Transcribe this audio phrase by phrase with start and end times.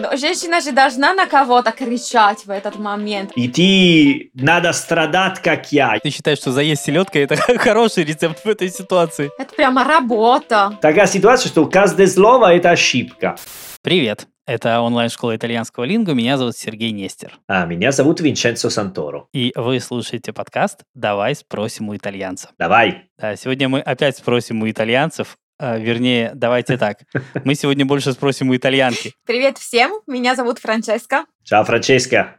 [0.00, 3.32] Но женщина же должна на кого-то кричать в этот момент.
[3.36, 5.98] И ты надо страдать, как я.
[6.02, 9.30] Ты считаешь, что заезд селедкой это хороший рецепт в этой ситуации?
[9.38, 10.78] Это прямо работа.
[10.80, 13.36] Такая ситуация, что каждое слово это ошибка.
[13.82, 14.26] Привет.
[14.46, 16.14] Это онлайн-школа итальянского лингу.
[16.14, 17.38] Меня зовут Сергей Нестер.
[17.46, 19.26] А меня зовут Винченцо Санторо.
[19.34, 22.50] И вы слушаете подкаст «Давай спросим у итальянца».
[22.58, 23.10] Давай.
[23.18, 26.98] Да, сегодня мы опять спросим у итальянцев, вернее, давайте так.
[27.44, 29.14] Мы сегодня больше спросим у итальянки.
[29.26, 31.26] Привет всем, меня зовут Франческа.
[31.44, 32.36] Чао, Франческа.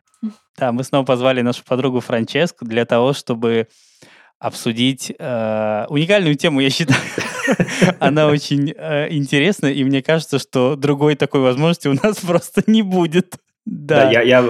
[0.57, 3.67] Да, мы снова позвали нашу подругу Франческу для того, чтобы
[4.41, 6.99] обсудить э, уникальную тему, я считаю.
[7.99, 12.81] Она очень э, интересна, и мне кажется, что другой такой возможности у нас просто не
[12.81, 13.35] будет.
[13.65, 14.41] Да, Да, я, я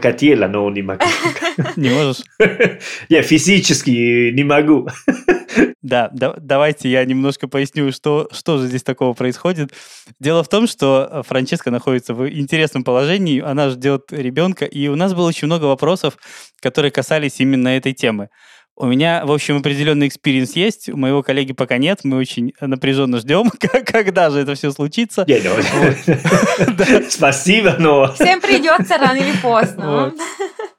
[0.00, 1.04] хотела, но не могу.
[1.76, 2.22] не можешь?
[3.08, 4.88] Я физически не могу.
[5.82, 9.72] Да, да, давайте я немножко поясню, что, что же здесь такого происходит.
[10.18, 14.96] Дело в том, что э, Франческа находится в интересном положении, она ждет ребенка, и у
[14.96, 16.18] нас было очень много вопросов,
[16.60, 18.30] которые касались именно этой темы.
[18.78, 23.18] У меня, в общем, определенный experience есть, у моего коллеги пока нет, мы очень напряженно
[23.20, 23.50] ждем,
[23.86, 25.24] когда же это все случится.
[27.08, 28.12] Спасибо, но...
[28.12, 29.90] Всем придется рано или поздно.
[29.90, 30.14] Вот.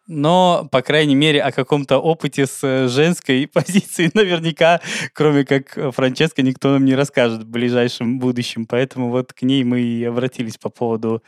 [0.07, 4.79] Но, по крайней мере, о каком-то опыте с э, женской позиции наверняка,
[5.13, 8.67] кроме как Франческа, никто нам не расскажет в ближайшем будущем.
[8.67, 11.23] Поэтому вот к ней мы и обратились по поводу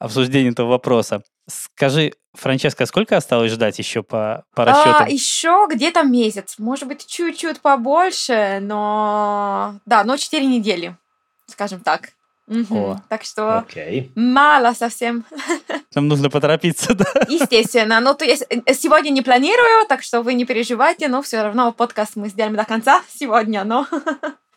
[0.00, 1.22] обсуждения этого вопроса.
[1.50, 5.06] Скажи, Франческа, сколько осталось ждать еще по, по расчетам?
[5.06, 9.74] А, еще где-то месяц, может быть, чуть-чуть побольше, но...
[9.84, 10.96] Да, но 4 недели,
[11.46, 12.10] скажем так.
[12.46, 12.76] Мгм.
[12.76, 13.02] О.
[13.08, 14.10] Так что Окей.
[14.16, 15.24] мало совсем.
[15.94, 17.04] Нам нужно поторопиться, да?
[17.28, 18.00] Естественно.
[18.00, 21.70] Ну, то есть э, сегодня не планирую, так что вы не переживайте, но все равно
[21.72, 23.86] подкаст мы сделаем до конца сегодня, но...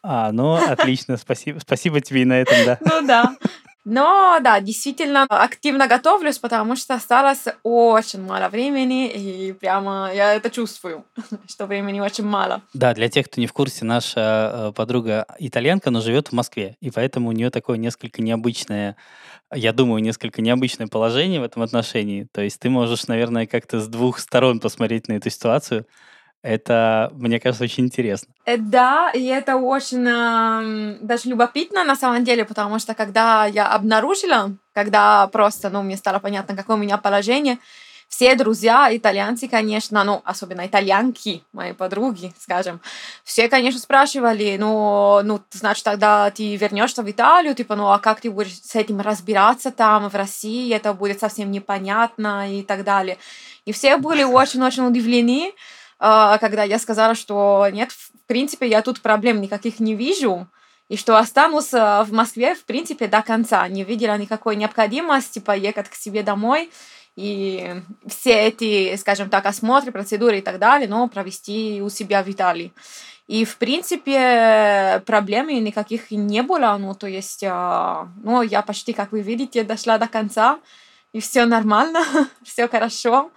[0.06, 2.78] А, ну, отлично, спасибо, спасибо тебе и на этом, да.
[2.82, 3.38] Ну да.
[3.86, 10.50] Но да, действительно активно готовлюсь, потому что осталось очень мало времени, и прямо я это
[10.50, 11.04] чувствую,
[11.50, 12.62] что времени очень мало.
[12.74, 16.78] Да, для тех, кто не в курсе, наша э, подруга итальянка, но живет в Москве,
[16.80, 18.96] и поэтому у нее такое несколько необычное,
[19.54, 22.28] я думаю, несколько необычное положение в этом отношении.
[22.32, 25.86] То есть ты можешь, наверное, как-то с двух сторон посмотреть на эту ситуацию.
[26.44, 28.34] Это, мне кажется, очень интересно.
[28.46, 33.68] Э, Да, и это очень эм, даже любопытно на самом деле, потому что когда я
[33.68, 37.60] обнаружила, когда просто, ну, мне стало понятно, какое у меня положение,
[38.10, 42.80] все друзья, итальянцы, конечно, ну, особенно итальянки, мои подруги, скажем,
[43.24, 48.22] все, конечно, спрашивали, ну, ну, значит, тогда ты вернешься в Италию, типа, ну, а как
[48.22, 53.18] ты будешь с этим разбираться там, в России, это будет совсем непонятно и так далее.
[53.66, 55.54] И все были очень-очень удивлены,
[56.40, 60.48] когда я сказала, что нет, в принципе, я тут проблем никаких не вижу,
[60.90, 63.68] и что останусь а, в Москве, в принципе, до конца.
[63.68, 66.70] Не видела никакой необходимости поехать к себе домой
[67.16, 72.30] и все эти, скажем так, осмотры, процедуры и так далее, но провести у себя в
[72.30, 72.74] Италии.
[73.28, 76.76] И, в принципе, проблем никаких не было.
[76.78, 80.60] Ну, то есть, а, ну, я почти, как вы видите, дошла до конца,
[81.14, 82.04] и все нормально,
[82.44, 83.32] все хорошо.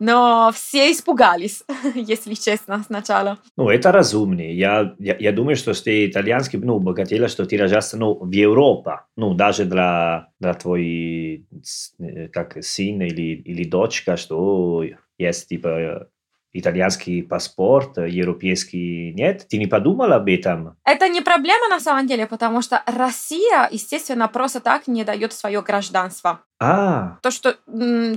[0.00, 1.62] Но все испугались,
[1.94, 3.38] если честно, сначала.
[3.56, 4.56] Ну, это разумнее.
[4.56, 8.30] Я, я, я думаю, что ты итальянский, ну, бы хотела, что ты рождался, ну, в
[8.32, 9.00] Европе.
[9.16, 14.84] Ну, даже для, для твой, с- э, как, сын или, или дочка, что
[15.18, 16.08] есть, типа,
[16.52, 19.46] итальянский паспорт, э, европейский нет.
[19.48, 20.76] Ты не подумал об этом?
[20.84, 25.62] Это не проблема на самом деле, потому что Россия, естественно, просто так не дает свое
[25.62, 26.40] гражданство.
[26.58, 27.56] А, То, что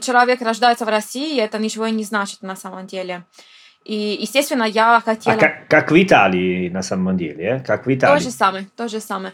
[0.02, 3.24] человек рождается в России, это ничего и не значит на самом деле.
[3.86, 5.38] И, естественно, я а хотела...
[5.38, 7.60] как, как в Италии, на самом деле, э?
[7.60, 8.24] как в То Италии.
[8.24, 9.34] же самое, то же самое.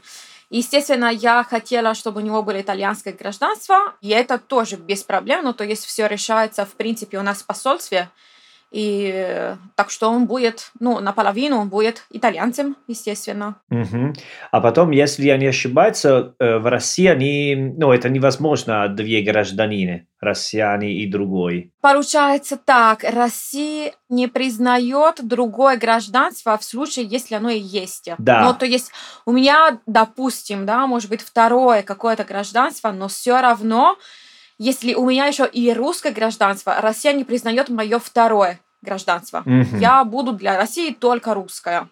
[0.50, 5.54] Естественно, я хотела, чтобы у него было итальянское гражданство, и это тоже без проблем, ну,
[5.54, 8.10] то есть все решается, в принципе, у нас в посольстве,
[8.72, 13.56] и так что он будет, ну, наполовину он будет итальянцем, естественно.
[13.69, 14.13] Мгм.
[14.52, 20.07] А потом, если я не ошибаюсь, э, в России они, ну, это невозможно две гражданины,
[20.19, 21.71] россияне и другой.
[21.81, 28.10] Получается так, Россия не признает другое гражданство в случае, если оно и есть.
[28.18, 28.44] Да.
[28.44, 28.92] Ну, то есть
[29.25, 33.98] у меня, допустим, да, может быть второе какое-то гражданство, но все равно,
[34.60, 39.42] если у меня еще и русское гражданство, Россия не признает мое второе гражданство.
[39.46, 39.80] Мгм.
[39.80, 41.88] Я буду для России только русская.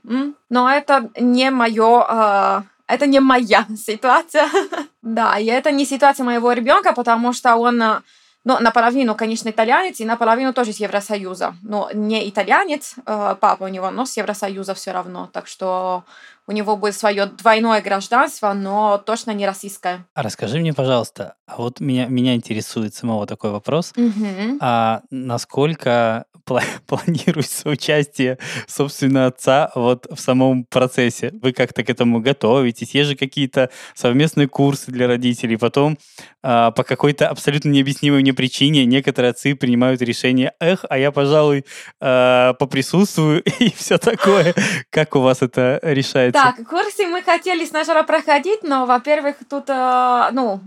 [0.50, 4.50] Но это не мое это не моя ситуация.
[5.02, 8.02] да, и это не ситуация моего ребенка, потому что он э,
[8.46, 11.56] ну, наполовину, конечно, итальянец, и наполовину тоже с Евросоюза.
[11.64, 15.30] Но не итальянец, э, папа у него, но с Евросоюза все равно.
[15.34, 16.04] Так что
[16.48, 20.06] у него будет свое двойное гражданство, но точно не российское.
[20.14, 23.94] А расскажи мне, пожалуйста, а вот меня, меня интересует самого такой вопрос.
[23.96, 24.58] Мгм.
[24.62, 31.32] А насколько пла- планируется участие, собственно, отца вот в самом процессе?
[31.42, 32.96] Вы как-то к этому готовитесь?
[32.96, 35.58] Есть же какие-то совместные курсы для родителей.
[35.58, 35.98] Потом
[36.42, 41.66] а, по какой-то абсолютно необъяснимой мне причине некоторые отцы принимают решение, эх, а я, пожалуй,
[42.00, 44.56] а, поприсутствую и все такое.
[44.90, 46.37] Как у вас это решается?
[46.38, 50.60] Так, курсы мы хотели сначала проходить, но, во-первых, тут, э, ну,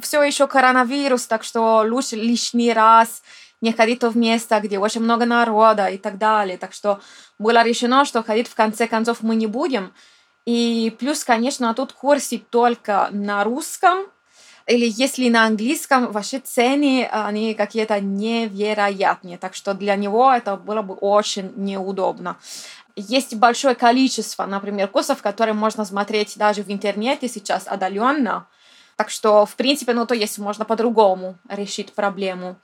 [0.00, 3.22] все еще коронавирус, так что лучше лишний раз
[3.60, 6.58] не ходить в место, где очень много народа и так далее.
[6.58, 6.98] Так что
[7.38, 9.92] было решено, что ходить в конце концов мы не будем.
[10.44, 13.98] И плюс, конечно, тут курсы только на русском,
[14.66, 19.38] или если на английском, ваши цены, они какие-то невероятные.
[19.38, 22.38] Так что для него это было бы очень неудобно.
[23.00, 28.46] Есть большое количество, например, курсов, которые можно смотреть даже в интернете сейчас отдаленно.
[28.96, 32.56] Так что, в принципе, ну, то есть можно по-другому решить проблему.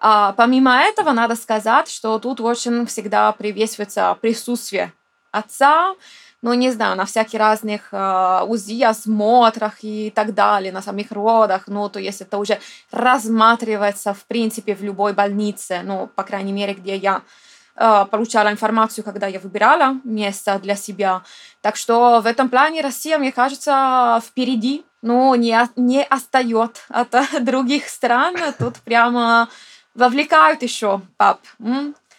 [0.00, 4.92] А, помимо этого, надо сказать, что тут очень всегда приветствуется присутствие
[5.30, 5.94] отца,
[6.40, 11.64] ну, не знаю, на всяких разных э, УЗИ, осмотрах и так далее, на самих родах,
[11.66, 12.60] ну, то есть это уже
[12.92, 17.22] рассматривается, в принципе, в любой больнице, ну, по крайней мере, где я
[18.10, 21.22] получала информацию, когда я выбирала место для себя.
[21.60, 27.14] Так что в этом плане Россия, мне кажется, впереди, ну, не, не отстает от
[27.44, 28.34] других стран.
[28.58, 29.48] Тут прямо
[29.94, 31.40] вовлекают еще пап.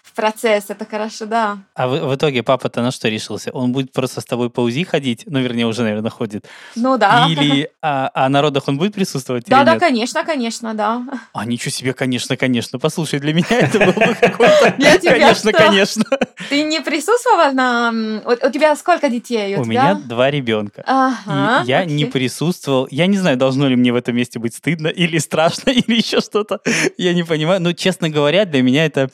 [0.10, 1.60] В процесс, это хорошо, да.
[1.76, 3.52] А в, в итоге папа-то на что решился?
[3.52, 5.24] Он будет просто с тобой по УЗИ ходить?
[5.28, 6.46] Ну, вернее, уже, наверное, ходит.
[6.76, 7.28] Ну да.
[7.30, 9.80] Или а, а на родах он будет присутствовать Да, да, нет?
[9.80, 11.04] конечно, конечно, да.
[11.34, 12.80] А, ничего себе, конечно, конечно.
[12.80, 14.74] Послушай, для меня это было бы.
[14.78, 16.04] Для тебя Конечно, конечно.
[16.50, 17.92] Ты не присутствовал на...
[18.26, 19.56] У, тебя сколько детей?
[19.56, 20.84] У меня два ребенка.
[20.86, 22.88] Ага, я не присутствовал.
[22.90, 26.22] Я не знаю, должно ли мне в этом месте быть стыдно или страшно, или еще
[26.22, 26.60] что-то.
[26.98, 27.62] Я не понимаю.
[27.62, 29.10] Но, честно говоря, для меня это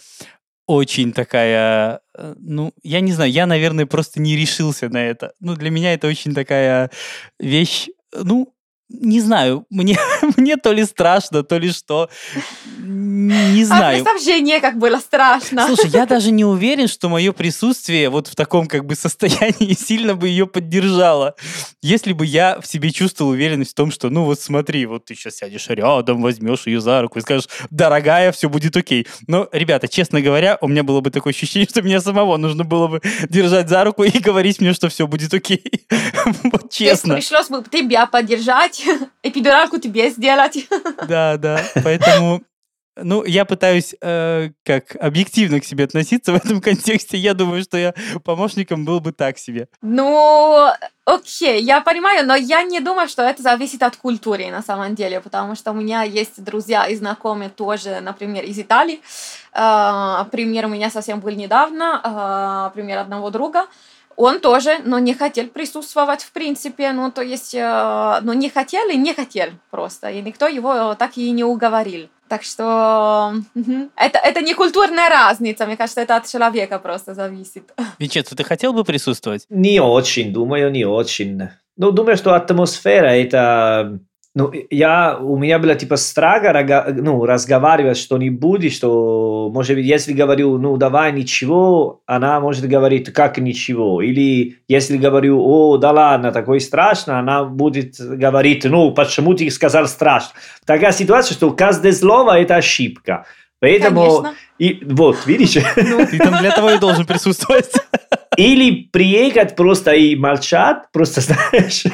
[0.68, 2.00] очень такая...
[2.18, 5.34] э, Ну, я не знаю, я, наверное, просто не решился на это.
[5.40, 6.90] Ну, для меня это очень такая
[7.40, 7.88] вещь...
[8.14, 8.54] Ну,
[8.90, 9.98] не знаю, мне,
[10.38, 12.10] мне то ли страшно, то ли что.
[12.78, 14.04] Не А знаю.
[14.04, 15.66] представь жене, как было страшно.
[15.68, 20.16] Слушай, я даже не уверен, что мое присутствие вот в таком как бы состоянии сильно
[20.16, 21.36] бы ее поддержало.
[21.82, 25.16] Если бы я в себе чувствовал уверенность в том, что, ну вот смотри, вот ты
[25.16, 29.08] сейчас сядешь рядом, возьмешь ее за руку и скажешь, дорогая, все будет окей.
[29.28, 32.88] Но, ребята, честно говоря, у меня было бы такое ощущение, что меня самого нужно было
[32.88, 35.64] бы держать за руку и говорить мне, что все будет окей.
[36.44, 37.16] Вот честно.
[37.16, 38.84] пришлось бы тебя поддержать,
[39.24, 40.25] эпидуралку тебе сделать.
[41.08, 41.62] Да, да.
[41.84, 42.42] Поэтому,
[42.96, 47.18] ну, я пытаюсь э, как объективно к себе относиться в этом контексте.
[47.18, 47.94] Я думаю, что я
[48.24, 49.68] помощником был бы так себе.
[49.82, 50.68] Ну,
[51.06, 55.20] окей, я понимаю, но я не думаю, что это зависит от культуры на самом деле,
[55.22, 59.02] потому что у меня есть друзья и знакомые тоже, например, из Италии.
[59.54, 63.68] А, Пример у меня совсем был недавно, а, пример одного друга.
[64.18, 68.88] Он тоже, но не хотел присутствовать в принципе, ну, то есть, э, ну, не хотел
[68.90, 72.08] и не хотел просто, и никто его так и не уговорил.
[72.28, 77.72] Так что мгм, это, это не культурная разница, мне кажется, это от человека просто зависит.
[78.00, 79.46] Винченцо, ты хотел бы присутствовать?
[79.50, 81.50] Не очень, думаю, не очень.
[81.78, 84.00] Ну, думаю, что атмосфера это...
[84.38, 90.12] Ну, я, у меня было типа страха рага- ну, разговаривать что-нибудь, что, может быть, если
[90.12, 94.02] говорю, ну, давай ничего, она может говорить, как ничего.
[94.02, 99.88] Или если говорю, о, да ладно, такое страшно, она будет говорить, ну, почему ты сказал
[99.88, 100.34] страшно.
[100.66, 103.26] Такая ситуация, что каждое слово это ошибка.
[103.62, 104.34] Поэтому, Конечно.
[104.60, 105.54] и, вот, видишь?
[105.76, 107.72] Ты там для того и должен присутствовать.
[108.36, 111.86] Или приехать просто и молчать, просто знаешь.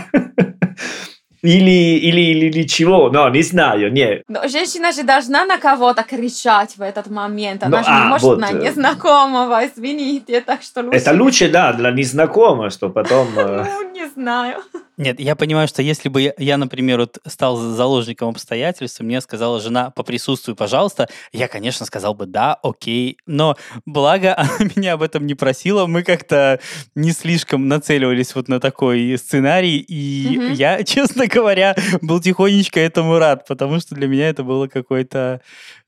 [1.43, 4.21] Или, или, или, или чего, но не знаю, не.
[4.27, 7.63] Но женщина же должна на кого-то кричать в этот момент.
[7.63, 8.63] Она Ну, же не а, может вот, на э.
[8.63, 10.97] незнакомого, извините, так что лучше...
[10.97, 13.27] Это лучше, да, для незнакомых, что потом...
[13.37, 14.59] э, Ну, не знаю.
[14.97, 19.59] Нет, я понимаю, что если бы я, например, вот стал заложником обстоятельств, и мне сказала
[19.59, 23.17] жена, поприсутствуй, пожалуйста, я, конечно, сказал бы да, окей.
[23.25, 23.55] Но
[23.87, 26.59] благо она меня об этом не просила, мы как-то
[26.93, 30.53] не слишком нацеливались вот на такой сценарий, и Мгм.
[30.53, 35.41] я, честно говоря, был тихонечко этому рад, потому что для меня это было какое-то,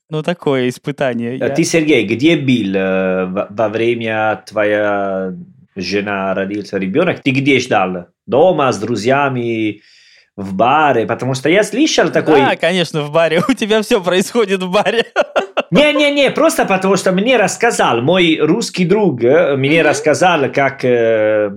[0.10, 1.38] ну, такое испытание.
[1.42, 5.34] А Я- Ты, Сергей, где был э, во время твоя
[5.76, 7.22] жена родился ребенок?
[7.22, 8.06] Ты где ждал?
[8.28, 9.82] Дома, с друзьями,
[10.36, 11.06] в баре?
[11.06, 12.40] Потому что я слышал такой...
[12.40, 13.42] Да, конечно, в баре.
[13.50, 15.06] У тебя все происходит в баре.
[15.72, 19.90] Не-не-не, просто потому что мне рассказал мой русский друг, э, мне Мгм.
[19.90, 21.50] рассказал, как, э,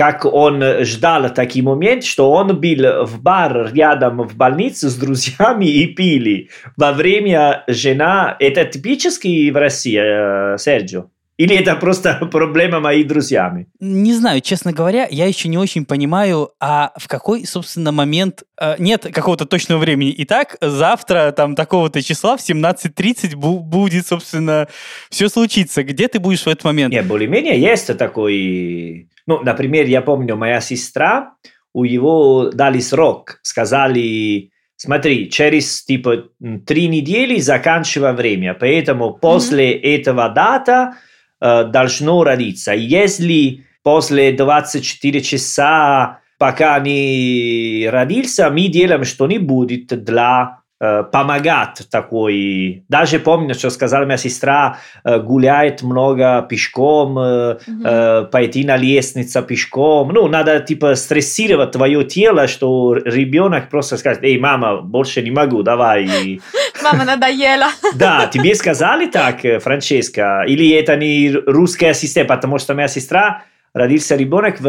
[0.00, 5.66] как он ждал такой момент, что он был в бар рядом в больнице с друзьями
[5.66, 6.48] и пили.
[6.78, 8.34] Во время жена...
[8.38, 11.10] Это типический в России, э, Серджио?
[11.40, 13.66] Или это просто проблема моих друзьями?
[13.80, 18.42] Не знаю, честно говоря, я еще не очень понимаю, а в какой, собственно, момент...
[18.60, 20.14] Э, нет какого-то точного времени.
[20.18, 24.68] Итак, завтра, там, такого-то числа в 17.30 бу- будет, собственно,
[25.08, 25.82] все случиться.
[25.82, 26.92] Где ты будешь в этот момент?
[26.92, 29.08] Нет, более-менее есть такой...
[29.26, 31.32] Ну, например, я помню, моя сестра,
[31.72, 36.24] у его дали срок, сказали, смотри, через типа
[36.66, 40.96] три недели заканчиваем время, поэтому после этого дата
[41.40, 42.72] должно родиться.
[42.72, 52.84] Если после 24 часа, пока не родился, мы делаем что-нибудь для э, помогать такой.
[52.88, 59.42] Даже помню, что сказала моя сестра, э, гуляет много пешком, э, э, пойти на лестницу
[59.42, 60.12] пешком.
[60.12, 65.62] Ну, надо типа стрессировать твое тело, что ребенок просто скажет, эй, мама, больше не могу,
[65.62, 66.40] давай.
[66.82, 67.68] Мама надоела.
[67.94, 70.44] Да, тебе сказали так, э, Франческа?
[70.46, 72.28] Или это не русская система?
[72.28, 73.42] Потому что моя сестра
[73.74, 74.64] родился ребенок в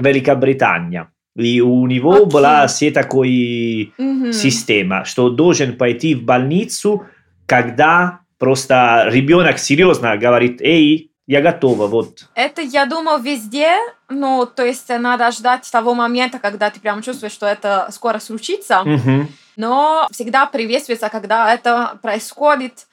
[0.00, 1.06] Великобритании.
[1.36, 2.26] И у него Окей.
[2.26, 4.32] была все такой Мгм.
[4.32, 7.04] система, что должен пойти в больницу,
[7.46, 12.26] когда просто ребенок серьезно говорит, эй, я готова, вот.
[12.34, 13.70] Это, я думаю, везде.
[14.08, 18.82] Ну, то есть надо ждать того момента, когда ты прям чувствуешь, что это скоро случится.
[18.84, 19.28] Мгм.
[19.56, 22.86] Но всегда приветствуется, когда это происходит,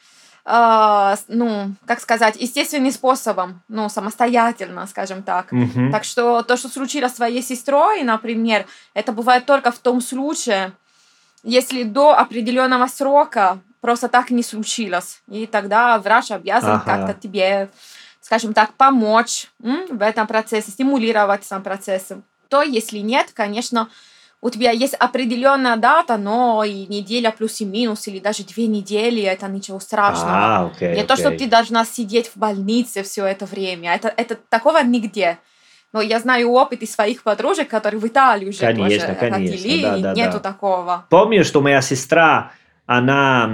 [0.46, 5.51] э, ну, как сказать, естественным способом, ну, самостоятельно, скажем так.
[5.51, 5.91] Мгм.
[5.91, 10.72] Так что то, что случилось с твоей сестрой, например, это бывает только в том случае,
[11.43, 15.22] если до определенного срока просто так не случилось.
[15.27, 16.86] И тогда врач обязан Ага.
[16.86, 17.70] как-то тебе,
[18.22, 22.08] скажем так, помочь м, в этом процессе, стимулировать сам процесс.
[22.48, 23.89] То, если нет, конечно,
[24.43, 29.21] у тебя есть определенная дата, но и неделя плюс и минус, или даже две недели,
[29.23, 30.31] это ничего страшного.
[30.33, 31.39] А, окей, Не то, что окей.
[31.39, 33.95] ты должна сидеть в больнице все это время.
[33.95, 35.38] Это, это такого нигде.
[35.93, 39.81] Но я знаю опыт из своих подружек, которые в Италии уже Конечно, тоже конечно, родили,
[39.81, 40.39] да, да, нету да.
[40.39, 41.05] такого.
[41.09, 42.51] Помню, что моя сестра,
[42.85, 43.50] она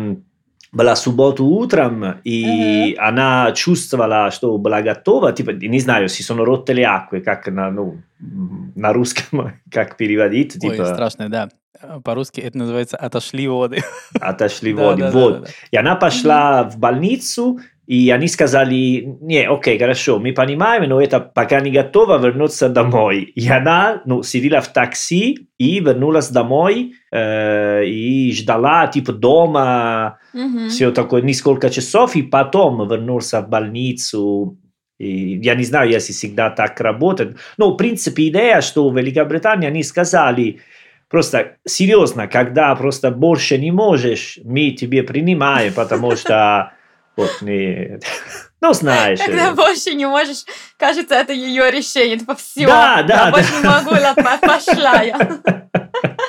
[0.72, 6.74] была субботу утром, и она чувствовала, что была готова, типа, не знаю, si sono rotte
[6.74, 11.50] le acque, как на, ну, на русском, как переводить, Ой, типа, страшно, да.
[12.04, 13.82] По-русски это называется «отошли воды».
[14.20, 15.02] отошли Да, воды.
[15.02, 15.34] да, да, вот.
[15.34, 15.48] да, да.
[15.72, 17.60] И она пошла в больницу,
[17.90, 23.22] и они сказали, не, окей, хорошо, мы понимаем, но это пока не готова вернуться домой.
[23.36, 30.70] И она ну, сидела в такси и вернулась домой, э, и ждала, типа, дома, Мгм.
[30.70, 34.60] все такое, несколько часов, и потом вернулся в больницу.
[35.00, 37.38] И я не знаю, если всегда так работает.
[37.58, 40.60] Но, в принципе, идея, что в Великобритании они сказали,
[41.10, 46.74] просто серьезно, когда просто больше не можешь, мы тебе принимаем, потому что
[47.20, 48.00] вот не...
[48.62, 49.20] Ну, знаешь.
[49.20, 50.44] Когда э, больше не можешь,
[50.78, 52.18] кажется, это ее решение.
[52.20, 53.32] Типа, все, Да, да, я да.
[53.32, 55.18] больше не могу, ла- по- пошла я.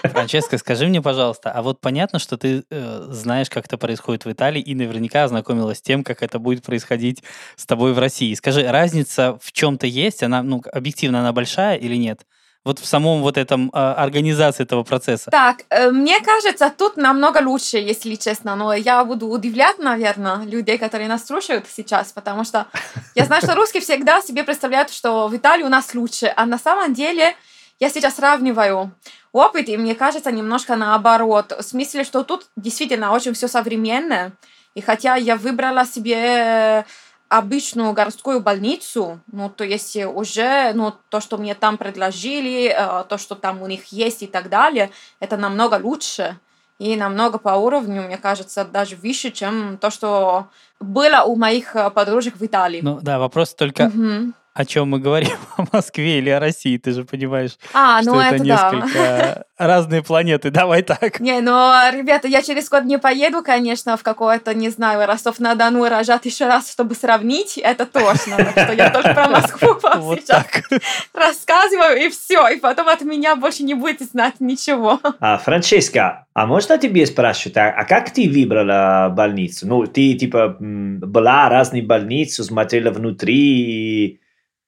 [0.04, 4.30] Франческа, скажи мне, пожалуйста, а вот понятно, что ты э, знаешь, как это происходит в
[4.32, 7.22] Италии, и наверняка ознакомилась с тем, как это будет происходить
[7.56, 8.32] с тобой в России.
[8.34, 10.22] Скажи, разница в чем-то есть?
[10.22, 12.20] Она, ну, объективно, она большая или нет?
[12.62, 15.30] Вот в самом вот этом э, организации этого процесса.
[15.30, 20.76] Так, э, мне кажется, тут намного лучше, если честно, но я буду удивлять, наверное, людей,
[20.76, 22.66] которые нас слушают сейчас, потому что
[23.14, 26.58] я знаю, что русские всегда себе представляют, что в Италии у нас лучше, а на
[26.58, 27.34] самом деле
[27.78, 28.92] я сейчас сравниваю
[29.32, 34.32] опыт, и мне кажется, немножко наоборот, в смысле, что тут действительно очень все современное,
[34.74, 36.84] и хотя я выбрала себе
[37.30, 43.18] обычную городскую больницу, ну, то есть уже, ну, то, что мне там предложили, э, то,
[43.18, 46.36] что там у них есть и так далее, это намного лучше
[46.80, 50.48] и намного по уровню, мне кажется, даже выше, чем то, что
[50.80, 52.80] было у моих э, подружек в Италии.
[52.82, 54.34] Ну да, вопрос только, Мгм.
[54.54, 58.20] О чем мы говорим, о Москве или о России, ты же понимаешь, А, что ну
[58.20, 58.72] это это да.
[58.72, 60.50] несколько разные планеты.
[60.50, 61.20] Давай так.
[61.20, 61.52] Не, ну,
[61.92, 66.46] ребята, я через год не поеду, конечно, в какое-то, не знаю, Ростов-на-Дону и рожать еще
[66.46, 68.36] раз, чтобы сравнить, это точно.
[68.36, 70.80] Так что я только про Москву вам Вот сейчас так.
[71.14, 75.00] рассказываю, и все, и потом от меня больше не будете знать ничего.
[75.20, 79.66] А, Франческа, а можно тебе спрашивать, а, а как ты выбрала больницу?
[79.66, 84.20] Ну, ты, типа, была разные больницы, смотрела внутри,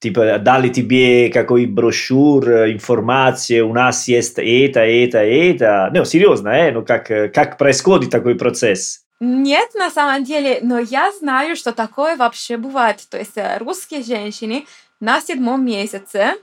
[0.03, 5.89] типа, дали тебе какой брошюр, информация, у нас есть это, это, это.
[5.93, 6.71] Ну, серьезно, э?
[6.71, 9.03] Ну, как, как происходит такой процесс?
[9.19, 12.97] Нет, на самом деле, но я знаю, что такое вообще бывает.
[13.09, 14.65] То есть э, русские женщины
[14.99, 16.33] на седьмом месяце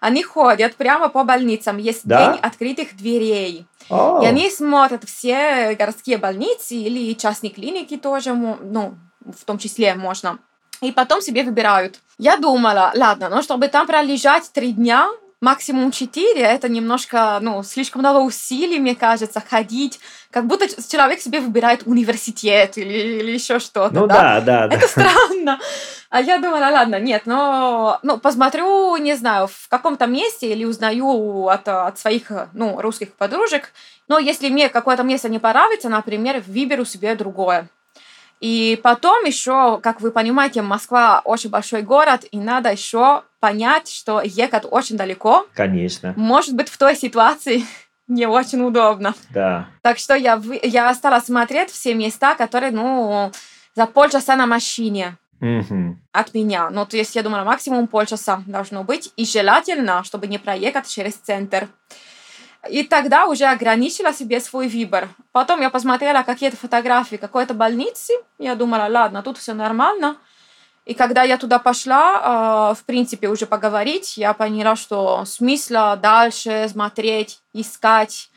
[0.00, 1.78] Они ходят прямо по больницам.
[1.78, 2.32] Есть Да?
[2.32, 3.64] день открытых дверей.
[3.88, 9.94] О, И они смотрят все городские больницы или частные клиники тоже, ну, в том числе
[9.94, 10.38] можно.
[10.80, 11.98] И потом себе выбирают.
[12.18, 15.08] Я думала, ладно, ну, чтобы там пролежать три дня,
[15.40, 20.00] максимум четыре, это немножко, ну, слишком много усилий, мне кажется, ходить.
[20.30, 24.74] Как будто человек себе выбирает университет или, или еще что-то, ну да, да, да.
[24.74, 25.60] это странно.
[26.08, 31.48] А я думала, ладно, нет, но ну, посмотрю, не знаю, в каком-то месте или узнаю
[31.48, 33.72] от, от своих, ну, русских подружек.
[34.08, 37.68] Но если мне какое-то место не понравится, например, выберу себе другое.
[38.40, 44.20] И потом еще, как вы понимаете, Москва очень большой город, и надо еще понять, что
[44.22, 45.46] ехать очень далеко.
[45.54, 47.64] Конечно, Может быть, в той ситуации
[48.08, 49.14] не очень удобно.
[49.30, 49.68] да.
[49.82, 53.32] Так что я, я стала смотреть все места, которые, ну,
[53.74, 56.00] за полчаса на машине Мгм.
[56.12, 56.70] от меня.
[56.70, 59.12] Ну, то есть я думала, максимум полчаса должно быть.
[59.16, 61.68] И желательно, чтобы не проехать через центр.
[62.70, 65.08] И тогда уже ограничила себе свой выбор.
[65.32, 68.12] Потом я посмотрела какие-то фотографии какой-то больницы.
[68.38, 70.16] Я думала, ладно, тут все нормально.
[70.86, 76.68] И когда я туда пошла, э, в принципе, уже поговорить, я поняла, что смысла дальше
[76.70, 78.30] смотреть, искать,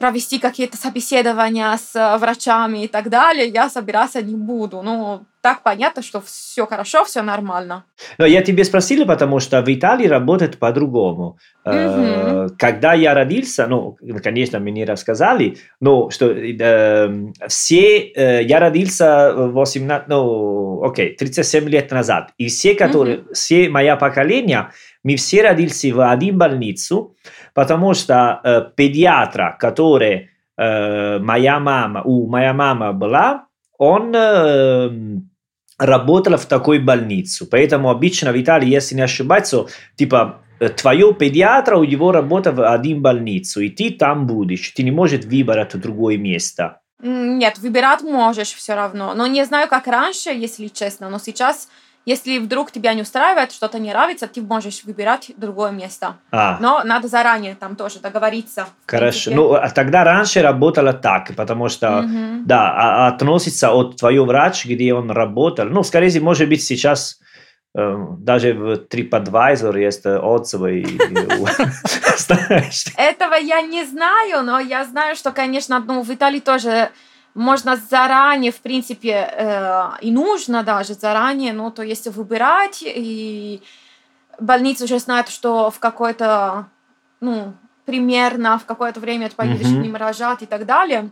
[0.00, 4.80] провести какие-то собеседования с э, врачами и так далее, я собираться не буду.
[4.82, 7.84] Ну, так понятно, что все хорошо, все нормально.
[8.16, 11.38] Но я тебе спросил, потому что в Италии работает по-другому.
[11.66, 19.34] Э, Когда я родился, ну, конечно, мне рассказали, но что э, все, э, я родился
[19.34, 24.70] в 18, ну, окей, 37 лет назад, и все, которые, все моя поколение,
[25.02, 27.14] мы все родились в один больницу,
[27.54, 33.46] потому что э, педиатра, который э, моя мама, у моя мама была,
[33.78, 34.90] он э,
[35.78, 37.46] работал в такой больнице.
[37.50, 39.54] Поэтому обычно в Италии, если не ошибаюсь,
[39.96, 44.70] типа э, твоего педиатра, у него работа в один больницу, и ты там будешь.
[44.70, 46.80] Ты не можешь выбрать другое место.
[47.02, 49.14] Нет, выбирать можешь все равно.
[49.14, 51.08] Но не знаю, как раньше, если честно.
[51.08, 51.68] Но сейчас,
[52.06, 56.16] если вдруг тебя не устраивает, что-то не нравится, ты можешь выбирать другое место.
[56.32, 58.66] А, Но надо заранее там тоже договориться.
[58.86, 59.30] хорошо.
[59.32, 62.46] Ну, а тогда раньше работало так, потому что, Мгм.
[62.46, 65.66] да, а- относится от твоего врача, где он работал.
[65.66, 67.18] Ну, скорее всего, может быть, сейчас
[67.72, 70.82] э, даже в TripAdvisor есть отзывы.
[72.96, 76.90] Этого я не знаю, но я знаю, что, конечно, ну, в Италии тоже
[77.34, 83.62] можно заранее, в принципе, э, и нужно даже заранее, ну, то есть выбирать, и
[84.38, 86.66] больница уже знает, что в какой-то,
[87.20, 89.78] ну, примерно в какое-то время ты поедешь Мгм.
[89.78, 91.10] к ним рожать и так далее,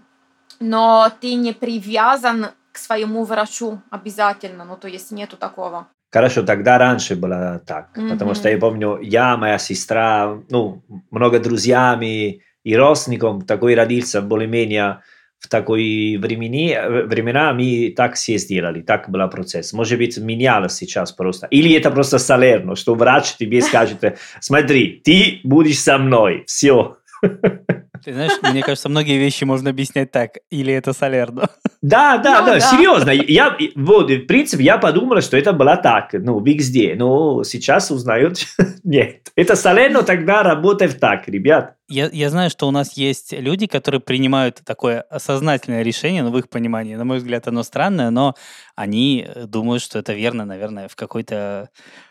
[0.61, 5.87] но ты не привязан к своему врачу обязательно, ну, то есть нету такого.
[6.11, 8.35] Хорошо, тогда раньше было так, потому Мгм.
[8.35, 15.01] что я помню, я, моя сестра, ну, много друзьями и родственников такой родился более-менее
[15.39, 19.73] в такой времени, э, времена мы так все сделали, так был процесс.
[19.73, 21.47] Может быть, менялось сейчас просто.
[21.47, 26.99] Или это просто Салерно, что врач тебе скажет, смотри, ты будешь со мной, все.
[28.05, 30.39] Ты знаешь, мне кажется, многие вещи можно объяснять так.
[30.51, 31.49] Или это Салерно.
[31.81, 32.61] Да, да, Ну, да, да.
[32.61, 33.11] серьезно.
[33.11, 36.95] Я, вот, в принципе, я подумал, что это было так, ну, везде.
[36.97, 38.39] Но сейчас узнают,
[38.85, 39.31] нет.
[39.37, 41.75] Это Салерно тогда работает так, ребят.
[41.89, 46.39] Я, я знаю, что у нас есть люди, которые принимают такое сознательное решение, но в
[46.39, 48.35] их понимании, на мой взгляд, оно странное, но
[48.77, 51.71] они э, думают, что это верно, наверное, в какой-то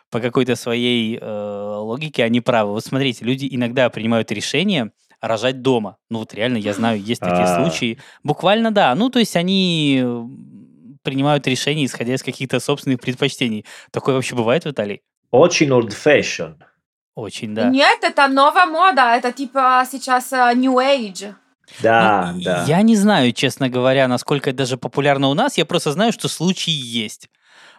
[0.09, 2.71] по какой-то своей э, логике они правы.
[2.71, 4.91] Вот смотрите, люди иногда принимают решение
[5.21, 5.97] рожать дома.
[6.09, 7.61] Ну вот реально, я знаю, есть такие А.
[7.61, 7.99] случаи.
[8.23, 8.93] Буквально да.
[8.95, 10.03] Ну то есть они
[11.03, 13.65] принимают решения, исходя из каких-то собственных предпочтений.
[13.91, 15.01] Такое вообще бывает в Италии?
[15.31, 16.55] Очень old fashion.
[17.15, 17.69] Очень, да.
[17.69, 21.33] Нет, это новая мода, это типа сейчас э, New Age.
[21.81, 22.63] Да, Ну, да.
[22.67, 25.57] Я не знаю, честно говоря, насколько это даже популярно у нас.
[25.57, 27.29] Я просто знаю, что случаи есть.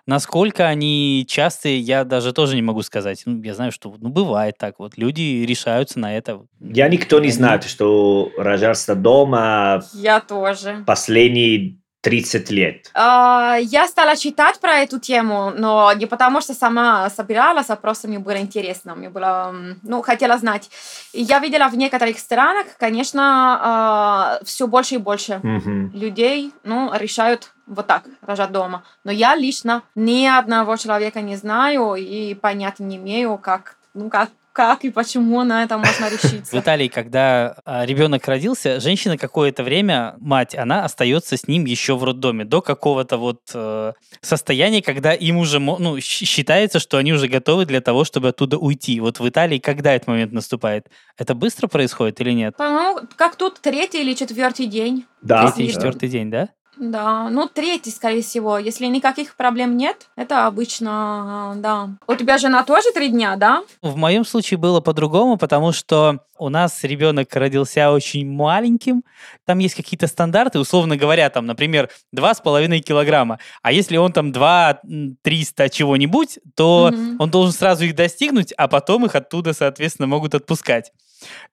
[0.08, 3.20] Насколько они частые, я даже тоже не могу сказать.
[3.26, 4.78] Ну, я знаю, что ну, бывает так.
[4.78, 6.46] Вот люди решаются на это.
[6.60, 10.82] Я никто не Они- знает, что рожался дома Я тоже.
[10.86, 11.76] последние
[12.08, 12.90] 30 лет.
[12.94, 18.08] А, Я стала читать про эту тему, но не потому, что сама собиралась, а просто
[18.08, 18.94] мне было интересно.
[18.94, 20.70] Мне было, ну, хотела знать.
[21.12, 25.90] И я видела в некоторых странах, конечно, все больше и больше Мгм.
[25.94, 28.82] людей, ну, решают вот так, рожать дома.
[29.04, 34.30] Но я лично ни одного человека не знаю и понятия не имею, как, ну, как,
[34.58, 36.58] как и почему на это можно В решиться.
[36.58, 42.02] Италии, когда а, ребенок родился, женщина какое-то время, мать, она остается с ним еще в
[42.02, 47.66] роддоме до какого-то вот э, состояния, когда им уже, ну, считается, что они уже готовы
[47.66, 48.98] для того, чтобы оттуда уйти.
[48.98, 50.88] Вот в Италии когда этот момент наступает?
[51.16, 52.56] Это быстро происходит или нет?
[52.56, 55.04] По-моему, как тут третий или четвертый день.
[55.22, 55.72] Да, Третий и да.
[55.74, 56.48] четвертый день, да?
[56.80, 58.58] Да, ну третий, скорее всего.
[58.58, 61.90] Если никаких проблем нет, это обычно, э, да.
[62.06, 63.62] У тебя жена тоже три дня, да?
[63.82, 69.02] В моем случае было по-другому, потому что у нас ребенок родился очень маленьким.
[69.44, 73.40] Там есть какие-то стандарты, условно говоря, там, например, 2,5 килограмма.
[73.62, 77.16] А если он там 2 м, 300 чего-нибудь, то Мгм.
[77.18, 80.92] он должен сразу их достигнуть, а потом их оттуда, соответственно, могут отпускать.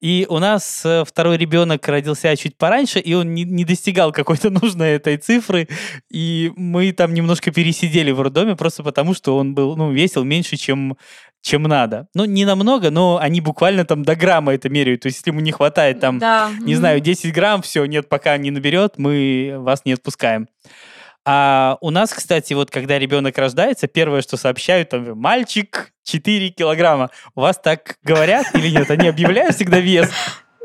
[0.01, 4.49] И у нас э, второй ребенок родился чуть пораньше, и он не, не достигал какой-то
[4.49, 5.67] нужной этой цифры.
[6.09, 10.57] И мы там немножко пересидели в роддоме, просто потому что он был, ну, весил меньше,
[10.57, 10.97] чем,
[11.41, 12.07] чем надо.
[12.13, 15.01] Ну, не намного, но они буквально там до грамма это меряют.
[15.01, 16.51] То есть, если ему не хватает там, да.
[16.59, 20.47] не знаю, 10 грамм, все, нет, пока не наберет, мы вас не отпускаем.
[21.27, 27.09] А у нас, кстати, вот когда ребенок рождается, первое, что сообщают, там, мальчик 4 килограмма.
[27.35, 28.89] У вас так говорят или нет?
[28.89, 30.09] Они объявляют всегда вес.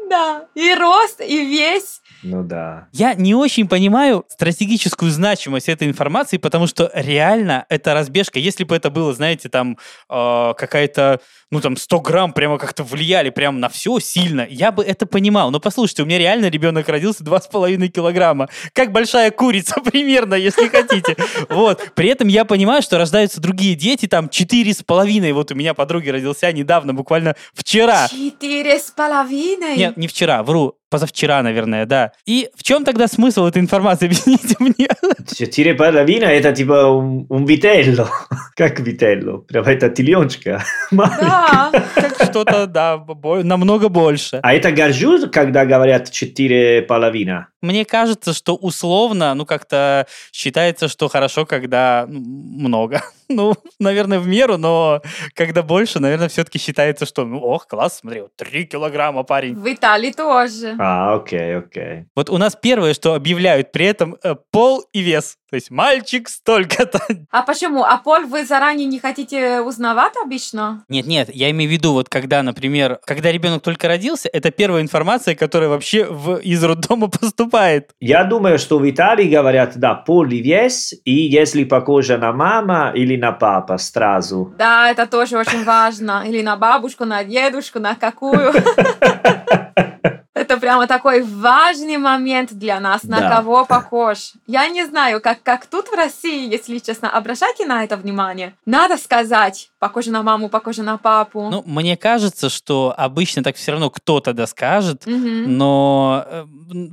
[0.09, 2.00] Да, и рост, и весь.
[2.24, 2.88] Ну да.
[2.90, 8.40] Я не очень понимаю стратегическую значимость этой информации, потому что реально это разбежка.
[8.40, 11.20] Если бы это было, знаете, там э, какая-то,
[11.51, 15.51] ну там 100 грамм прямо как-то влияли прямо на все сильно, я бы это понимал.
[15.51, 18.49] Но послушайте, у меня реально ребенок родился 2,5 килограмма.
[18.73, 21.17] Как большая курица примерно, если хотите.
[21.49, 21.93] Вот.
[21.95, 25.33] При этом я понимаю, что рождаются другие дети, там 4,5.
[25.33, 28.09] Вот у меня подруги родился недавно, буквально вчера.
[28.09, 29.77] Четыре с половиной.
[29.77, 30.80] Нет, не вчера, вру.
[30.90, 32.12] Позавчера, наверное, да.
[32.26, 34.07] И в чем тогда смысл этой информации?
[34.11, 34.88] Объясните мне.
[35.37, 38.09] Четыре половина это типа un, un vitello.
[38.57, 39.38] Как vitello?
[39.38, 40.62] Прям это теленочка.
[40.90, 41.70] Да.
[41.94, 44.40] Как что-то, да, бо- намного больше.
[44.42, 47.48] А это горжусь, когда говорят четыре половина?
[47.62, 53.03] Мне кажется, что условно, ну, как-то считается, что хорошо, когда ну, много.
[53.33, 55.03] Ну, наверное, в меру, но
[55.35, 59.55] когда больше, наверное, все-таки считается, что, ну, ох, класс, смотри, вот 3 килограмма парень.
[59.55, 60.74] В Италии тоже.
[60.83, 62.07] А, окей, окей.
[62.16, 65.37] Вот у нас первое, что объявляют при этом э, пол и вес.
[65.51, 67.85] То есть мальчик столько-то, А почему?
[67.85, 70.85] А пол вы заранее не хотите узнавать обычно?
[70.88, 74.81] Нет, нет, я имею в виду, вот когда, например, когда ребенок только родился, это первая
[74.81, 77.90] информация, которая вообще в, из роддома поступает.
[78.01, 82.93] Я думаю, что в Италии говорят, да, пол и вес, и если похожа на мама
[82.95, 84.55] или на папа сразу.
[84.57, 86.25] Да, это тоже очень важно.
[86.27, 88.55] Или на бабушку, на дедушку, на какую.
[90.61, 93.37] Прямо такой важный момент для нас, на Да.
[93.37, 94.33] кого похож.
[94.46, 98.55] Я не знаю, как, как тут в России, если честно, обращайте на это внимание.
[98.66, 101.49] Надо сказать, похоже на маму, похоже на папу.
[101.51, 105.57] Ну, мне кажется, что обычно так все равно кто-то доскажет, Мгм.
[105.57, 106.44] но э,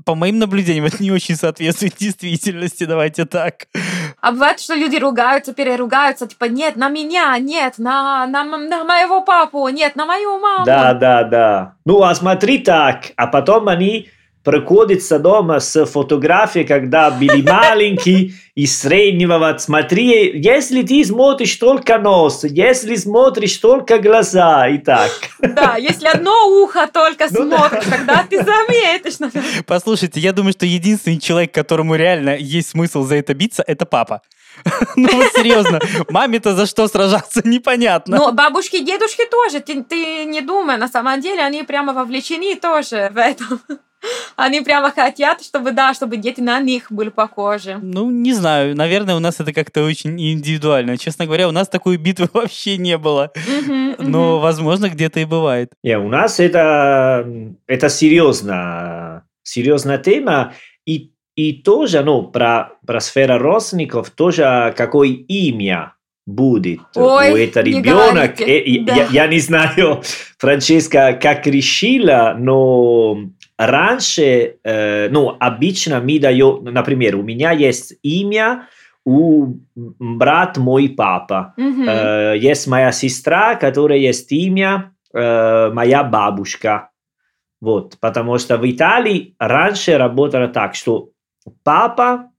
[0.05, 3.67] по моим наблюдениям это не очень соответствует действительности, давайте так.
[4.21, 9.21] А бывает, что люди ругаются, переругаются, типа, нет, на меня, нет, на, на, на моего
[9.21, 10.65] папу, нет, на мою маму.
[10.65, 11.73] Да, да, да.
[11.85, 14.09] Ну, а смотри так, а потом они
[14.43, 21.99] проходятся дома с фотографией, когда были маленькие, и среднего, вот смотри, если ты смотришь только
[21.99, 25.11] нос, если смотришь только глаза, и так.
[25.41, 26.31] Да, если одно
[26.63, 27.57] ухо только Ну да.
[27.57, 29.19] смотришь, тогда ты заметишь.
[29.19, 29.63] наверное.
[29.65, 34.21] Послушайте, я думаю, что единственный человек, которому реально есть смысл за это биться, это папа.
[34.95, 38.17] Ну вот серьезно, маме-то за что сражаться, непонятно.
[38.17, 42.55] Но бабушки и дедушки тоже, ты, ты не думай, на самом деле они прямо вовлечены
[42.55, 43.61] тоже в этом.
[44.35, 47.79] Они прямо хотят, чтобы, да, чтобы дети на них были похожи.
[47.81, 48.75] Ну, не знаю.
[48.75, 50.97] Наверное, у нас это как-то очень индивидуально.
[50.97, 53.31] Честно говоря, у нас такой битвы вообще не было.
[53.97, 55.71] Но, возможно, где-то и бывает.
[55.83, 57.27] Не, у нас это,
[57.65, 60.53] это серьезная, серьезная тема,
[61.37, 65.93] и, тоже, ну, про, про сферу родственников, тоже какое имя
[66.25, 68.43] будет Ой, у этого ребенка.
[68.43, 68.95] Э, Да.
[68.95, 70.01] я, я не знаю,
[70.39, 73.19] Франческа, как решила, но
[73.55, 78.67] раньше, э, ну, обычно мы даем, например, у меня есть имя
[79.05, 81.53] у брат мой папа.
[81.55, 81.87] Мгм.
[81.87, 86.89] Э, есть моя сестра, которая есть имя э, моя бабушка.
[87.61, 91.11] Вот, потому что в Италии раньше работало так, что
[91.63, 92.31] папа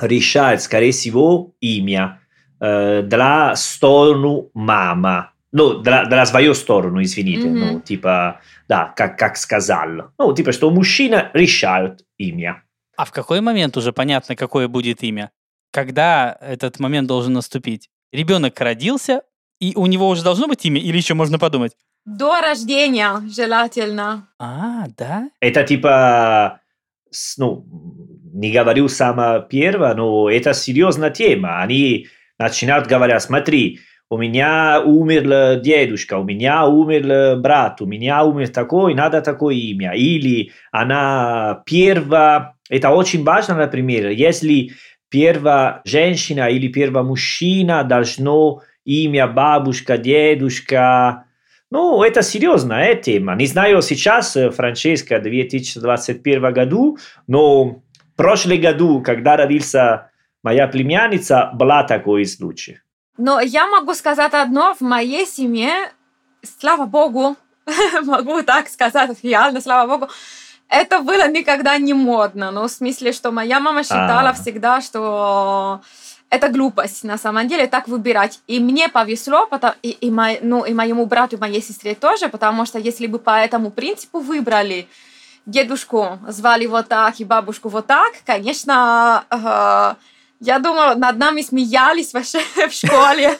[0.00, 2.20] решает, скорее всего, имя
[2.60, 5.32] э, для сторону мама.
[5.50, 7.48] Ну, для, для свою сторону, извините.
[7.48, 7.58] Мгм.
[7.58, 10.10] Ну, типа, да, как, как сказал.
[10.18, 12.62] Ну, типа, что мужчина решает имя.
[12.96, 15.30] А в какой момент уже понятно, какое будет имя?
[15.72, 17.88] Когда этот момент должен наступить?
[18.12, 19.22] Ребенок родился,
[19.60, 21.76] и у него уже должно быть имя, или еще можно подумать?
[22.04, 24.28] До рождения желательно.
[24.38, 25.30] А, да?
[25.40, 26.60] Это типа,
[27.36, 27.66] ну,
[28.32, 31.62] не говорю самое первое, но это серьезная тема.
[31.62, 38.48] Они начинают говорить, смотри, у меня умер дедушка, у меня умер брат, у меня умер
[38.48, 39.92] такой, надо такое имя.
[39.94, 44.70] Или она первая, это очень важно, например, если
[45.10, 51.24] первая женщина или первая мужчина должно имя бабушка, дедушка,
[51.70, 53.34] ну, это серьезная тема.
[53.34, 57.82] Не знаю сейчас, э, Франческа, 2021 году, но
[58.18, 60.10] прошлом году, когда родился
[60.42, 62.80] моя племянница, была такой случай.
[63.16, 65.72] Но я могу сказать одно, в моей семье,
[66.60, 67.36] слава богу,
[68.04, 70.12] могу так сказать, реально, слава богу,
[70.68, 72.50] это было никогда не модно.
[72.50, 74.32] Ну, в смысле, что моя мама считала А.
[74.34, 75.80] всегда, что
[76.30, 78.40] это глупость, на самом деле, так выбирать.
[78.46, 82.28] И мне повезло, потому, и, и, мой- ну, и моему брату, и моей сестре тоже,
[82.28, 84.86] потому что если бы по этому принципу выбрали,
[85.48, 89.94] дедушку звали вот так и бабушку вот так, конечно, э,
[90.40, 93.36] я думаю, над нами смеялись вообще в школе.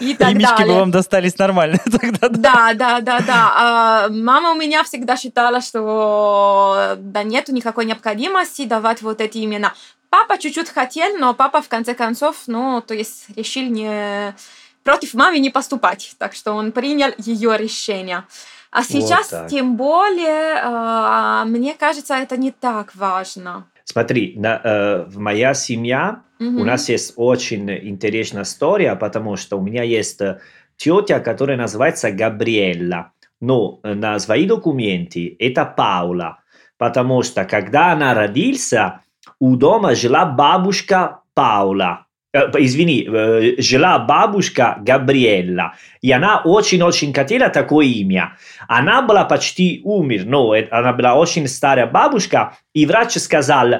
[0.00, 2.28] И так бы вам достались нормально тогда.
[2.28, 2.74] да?
[2.74, 3.52] Да, да, да.
[3.54, 9.72] А, мама у меня всегда считала, что да нету никакой необходимости давать вот эти имена.
[10.10, 14.34] Папа чуть-чуть хотел, но папа в конце концов, ну, то есть решил не
[14.82, 18.24] против мамы не поступать, так что он принял ее решение.
[18.74, 19.48] А сейчас так.
[19.48, 23.66] тем более, а, мне кажется, это не так важно.
[23.84, 26.60] Смотри, на, э, моя семья Мгм.
[26.60, 30.40] у нас есть очень интересная история, потому что у меня есть э,
[30.76, 36.38] тетя, которая называется Габриэлла, но э, на свои документы это Паула,
[36.76, 39.02] потому что когда она родился,
[39.38, 42.06] у дома жила бабушка Паула.
[42.34, 48.36] Э, извини, э, жила бабушка Габриэлла, и она очень-очень хотела такое имя.
[48.66, 53.74] Она была почти умер, но она была очень старая бабушка, и врач сказал,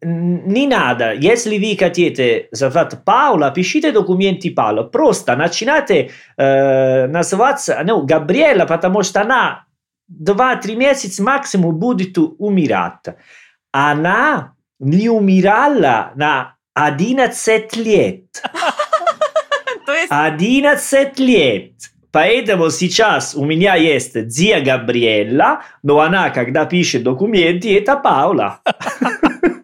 [0.00, 7.78] «Н- не надо, если вы хотите звать Паула, пишите документы Паула, просто начинайте э, называться
[7.84, 9.66] ну, Габриэла, потому что она
[10.10, 13.16] 2-3 месяца максимум будет умирать.
[13.70, 18.24] Она не умирала на 11 лет.
[19.86, 21.72] То есть, 11 лет.
[22.10, 28.60] Поэтому сейчас у меня есть Зия Габриэлла, но она, когда пишет документы, это Паула.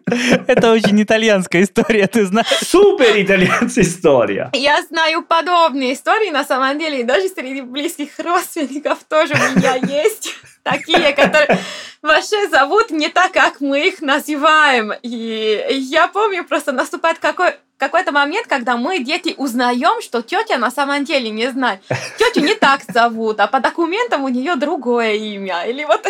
[0.47, 2.47] Это очень итальянская история, ты знаешь.
[2.47, 4.49] Супер итальянская история.
[4.53, 9.75] Я знаю подобные истории, на самом деле, и даже среди близких родственников тоже у меня
[10.03, 11.57] есть такие, которые
[12.03, 14.93] вообще зовут не так, как мы их называем.
[15.01, 20.71] И я помню, просто наступает какой какой-то момент, когда мы, дети, узнаем, что тетя на
[20.71, 21.81] самом деле не знает.
[22.17, 25.65] Тетю не так зовут, а по документам у нее другое имя.
[25.67, 26.05] Или вот...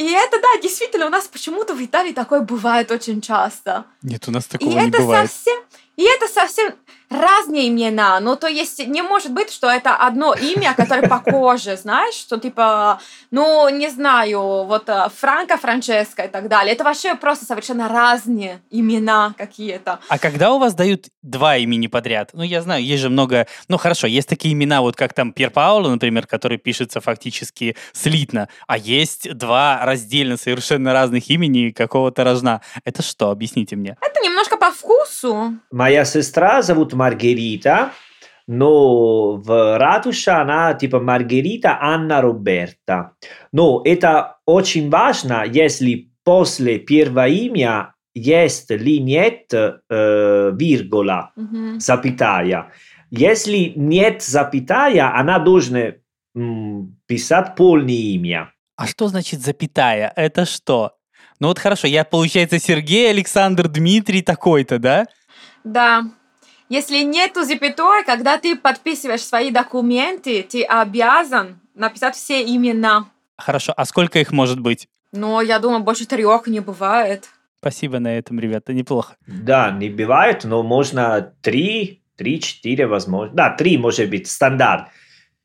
[0.00, 3.84] И это, да, действительно, у нас почему-то в Италии такое бывает очень часто.
[4.00, 5.30] Нет, у нас И такого не это бывает.
[5.30, 5.60] совсем,
[5.96, 6.74] и это совсем
[7.10, 8.20] разные имена.
[8.20, 13.00] Ну, то есть не может быть, что это одно имя, которое похоже, знаешь, что типа,
[13.30, 16.72] ну, не знаю, вот э, Франко, Франческо и так далее.
[16.74, 19.98] Это вообще просто совершенно разные имена какие-то.
[20.08, 22.30] А когда у вас дают два имени подряд?
[22.32, 23.46] Ну, я знаю, есть же много...
[23.68, 28.48] Ну, хорошо, есть такие имена, вот как там Пьер Пауло, например, который пишется фактически слитно,
[28.68, 32.60] а есть два раздельно совершенно разных имени какого-то рожна.
[32.84, 33.30] Это что?
[33.30, 33.96] Объясните мне.
[34.00, 35.54] Это немножко по вкусу.
[35.72, 37.90] Моя сестра зовут Маргарита,
[38.46, 43.12] но в ратуше она типа Маргарита Анна Роберта.
[43.52, 51.80] Но это очень важно, если после первого имя есть ли нет э, виргула, Мгм.
[51.80, 52.66] запятая.
[53.10, 55.92] Если нет запятая, она должна
[56.36, 58.52] м, писать полное имя.
[58.76, 60.12] А что значит запятая?
[60.16, 60.92] Это что?
[61.40, 65.06] Ну вот хорошо, я, получается, Сергей Александр Дмитрий такой-то, да?
[65.64, 66.02] Да.
[66.70, 73.06] Если нету запятой, когда ты подписываешь свои документы, ты обязан написать все имена.
[73.36, 74.88] Хорошо, а сколько их может быть?
[75.10, 77.28] Но я думаю, больше трех не бывает.
[77.58, 79.16] Спасибо на этом, ребята, неплохо.
[79.26, 83.34] Да, не бывает, но можно три, три-четыре, возможно.
[83.34, 84.90] Да, три может быть, стандарт.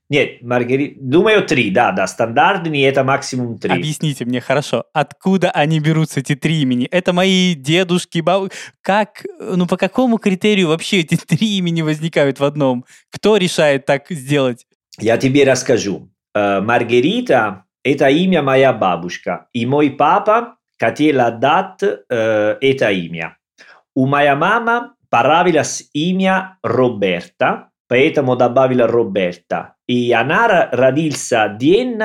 [0.07, 3.71] Нет, Маргарита, думаю, три, да, да, стандартный это максимум три.
[3.71, 6.85] Объясните мне, хорошо, откуда они берутся, эти три имени?
[6.85, 8.51] Это мои дедушки, бабы.
[8.81, 12.85] Как, ну по какому критерию вообще эти три имени возникают в одном?
[13.11, 14.67] Кто решает так сделать?
[14.99, 16.09] Я тебе расскажу.
[16.35, 23.37] Э, Маргарита– это имя моя бабушка, и мой папа хотел отдать э, это имя.
[23.95, 29.74] У моя мама понравилось имя Роберта, поэтому добавила Роберта.
[29.87, 31.99] И она родился день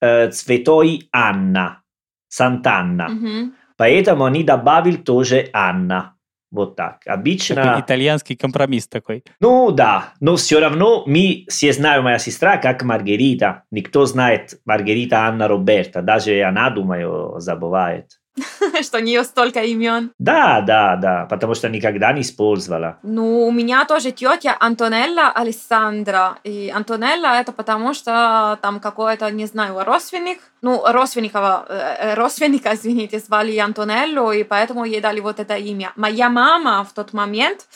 [0.00, 1.82] э, Святой Анна,
[2.28, 3.08] Сантанна.
[3.08, 3.54] Мгм.
[3.76, 6.14] Поэтому они добавили тоже Анна.
[6.52, 7.00] Вот так.
[7.06, 7.78] Обычно...
[7.80, 9.24] итальянский компромисс такой.
[9.40, 13.62] Ну да, но все равно мы все знаем моя сестра как Маргарита.
[13.70, 16.02] Никто знает Маргарита Анна Роберта.
[16.02, 18.20] Даже она, думаю, забывает.
[18.82, 20.12] Что у нее столько имен.
[20.18, 22.98] Да, да, да, потому что никогда не использовала.
[23.02, 26.38] Ну, у меня тоже тетя Антонелла Алессандра.
[26.44, 33.18] И Антонелла это потому, что там какой-то, не знаю, родственник, ну, родственника, э, родственника, извините,
[33.18, 35.92] звали Антонеллу, и поэтому ей дали вот это имя.
[35.96, 37.66] Моя мама в тот момент,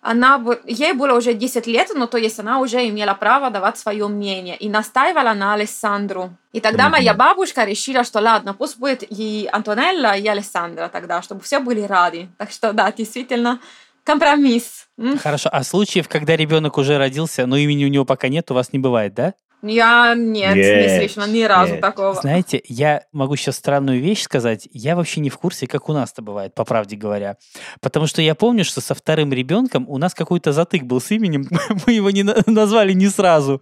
[0.00, 4.06] она, ей было уже 10 лет, но то есть она уже имела право давать свое
[4.08, 6.30] мнение и настаивала на Алессандру.
[6.52, 6.92] И тогда Мгм.
[6.92, 11.82] моя бабушка решила, что ладно, пусть будет и Антонелла, и Алессандра тогда, чтобы все были
[11.82, 12.28] рады.
[12.38, 13.60] Так что да, действительно,
[14.04, 14.86] компромисс.
[15.22, 18.72] Хорошо, а случаев, когда ребенок уже родился, но имени у него пока нет, у вас
[18.72, 19.34] не бывает, да?
[19.62, 21.80] Я нет, не Нет, слышала ни разу нет.
[21.80, 22.14] такого.
[22.14, 24.68] Знаете, я могу сейчас странную вещь сказать.
[24.72, 27.36] Я вообще не в курсе, как у нас-то бывает, по правде говоря.
[27.80, 31.48] Потому что я помню, что со вторым ребенком у нас какой-то затык был с именем.
[31.86, 33.60] Мы его не на- назвали не сразу.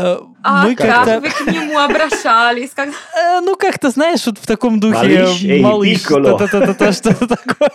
[0.00, 1.20] Э, А Мы как как-то...
[1.20, 2.70] вы к нему обращались?
[2.70, 2.88] Как...
[3.16, 4.96] Э, Ну, как-то, знаешь, вот в таком духе...
[4.96, 7.70] Малыш, эй, малыш, что-то такое.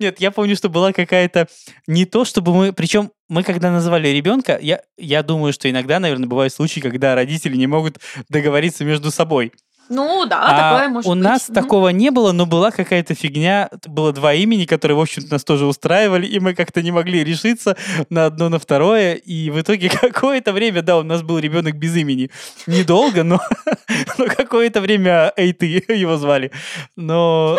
[0.00, 1.46] Нет, я помню, что была какая-то...
[1.86, 2.72] Не то, чтобы мы...
[2.72, 7.56] Причем мы, когда называли ребенка, я, я думаю, что иногда, наверное, бывают случаи, когда родители
[7.56, 7.98] не могут
[8.28, 9.52] договориться между собой.
[9.88, 11.22] Ну да, А такое может у быть.
[11.22, 11.54] нас Мгм.
[11.54, 13.68] такого не было, но была какая-то фигня.
[13.86, 17.76] Было два имени, которые, в общем-то, нас тоже устраивали, и мы как-то не могли решиться
[18.08, 19.14] на одно, на второе.
[19.14, 22.30] И в итоге какое-то время, да, у нас был ребенок без имени.
[22.66, 23.40] Недолго, но,
[24.18, 26.50] но какое-то время Эй, ты его звали.
[26.96, 27.56] Но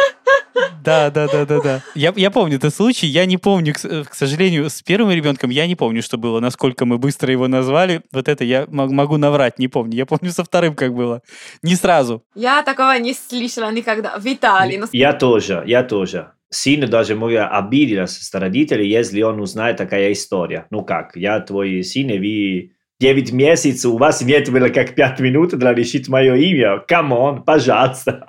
[0.84, 1.82] да, да, да, да, да.
[1.96, 3.08] Я, я помню этот случай.
[3.08, 6.40] Я не помню, к, с- к сожалению, с первым ребенком я не помню, что было,
[6.40, 8.02] насколько мы быстро его назвали.
[8.12, 9.96] Вот это я мог- могу наврать, не помню.
[9.98, 11.22] Я помню со вторым, как было.
[11.64, 12.13] Не сразу.
[12.36, 14.16] Я такого не слышала никогда.
[14.18, 16.32] Виталий, ну Я тоже, я тоже.
[16.50, 20.68] Сын даже мой обиделся с родителей, если он узнает такая история.
[20.70, 25.20] Ну как, я твой сын, и вы 9 месяцев, у вас нет было как 5
[25.20, 26.80] минут для решить мое имя.
[26.88, 28.24] Come on, пожалуйста.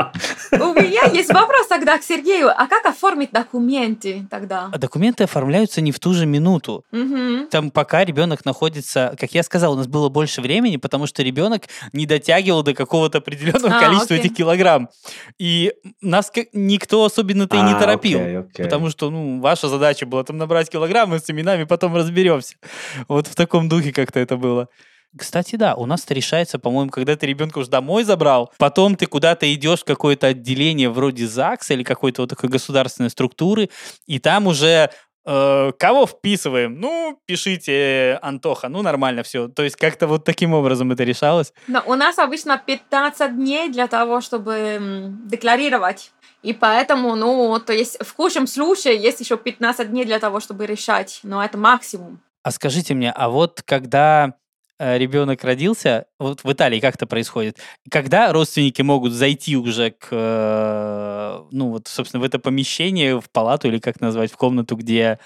[0.53, 2.49] у меня есть вопрос тогда к Сергею.
[2.51, 4.69] А как оформить документы тогда?
[4.73, 6.85] А документы оформляются не в ту же минуту.
[6.93, 7.49] Мгм.
[7.51, 11.65] Там пока ребенок находится, как я сказал, у нас было больше времени, потому что ребенок
[11.93, 14.27] не дотягивал до какого-то определенного А, количества окей.
[14.27, 14.89] этих килограмм.
[15.39, 18.21] И нас никто особенно-то и не А, торопил.
[18.21, 18.65] окей, окей.
[18.65, 22.57] Потому что, ну, ваша задача была там набрать килограммы с именами, потом разберемся.
[23.09, 24.69] Вот в таком духе как-то это было.
[25.17, 29.07] Кстати, да, у нас это решается, по-моему, когда ты ребенка уже домой забрал, потом ты
[29.07, 33.71] куда-то идешь в какое-то отделение вроде ЗАГСа или какой-то вот такой государственной структуры,
[34.07, 34.91] и там уже
[35.25, 36.81] э, кого вписываем?
[36.81, 39.49] Ну, пишите Антоха, ну, нормально все.
[39.49, 41.53] То есть как-то вот таким образом это решалось.
[41.69, 46.11] Но у нас обычно 15 дней для того, чтобы декларировать.
[46.43, 50.67] И поэтому, ну, то есть в худшем случае есть еще 15 дней для того, чтобы
[50.67, 51.21] решать.
[51.23, 52.21] Но это максимум.
[52.43, 54.35] А скажите мне, а вот когда
[54.79, 57.59] ребенок родился, вот в Италии как это происходит?
[57.91, 63.69] Когда родственники могут зайти уже к, э, ну вот, собственно, в это помещение, в палату
[63.69, 65.19] или как назвать, в комнату, где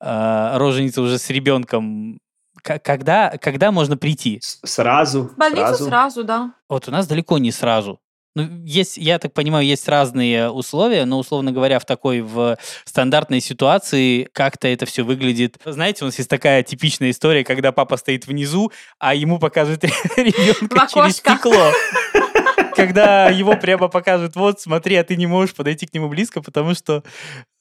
[0.00, 2.18] э, роженица уже с ребенком,
[2.62, 4.40] когда, когда можно прийти?
[4.42, 5.84] Сразу, В больницу сразу.
[5.84, 6.54] сразу, да.
[6.68, 8.00] Вот у нас далеко не сразу.
[8.38, 13.40] Ну, есть, я так понимаю, есть разные условия, но, условно говоря, в такой в стандартной
[13.40, 15.56] ситуации как-то это все выглядит.
[15.64, 18.70] Знаете, у нас есть такая типичная история, когда папа стоит внизу,
[19.00, 19.82] а ему показывают
[20.16, 21.72] ребенка через стекло.
[22.76, 26.74] Когда его прямо показывают, вот, смотри, а ты не можешь подойти к нему близко, потому
[26.74, 27.02] что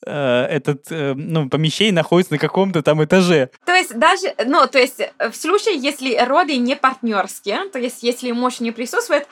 [0.06, 3.50] э, этот, э, ну, помещение находится на каком-то там этаже.
[3.66, 8.04] То есть даже, ну, то есть э, в случае, если роды не партнерские, то есть
[8.04, 9.28] если муж не присутствует,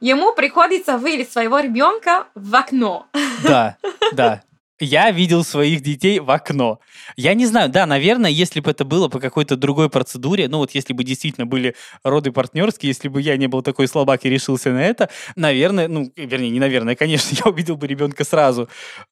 [0.00, 3.06] ему приходится вылить своего ребенка в окно.
[3.42, 3.76] Да,
[4.12, 4.42] да.
[4.80, 6.78] Я видел своих детей в окно.
[7.16, 10.70] Я не знаю, да, наверное, если бы это было по какой-то другой процедуре, ну вот
[10.70, 14.70] если бы действительно были роды партнерские, если бы я не был такой слабак и решился
[14.70, 18.68] на это, наверное, ну, вернее, не наверное, конечно, я увидел бы ребенка сразу.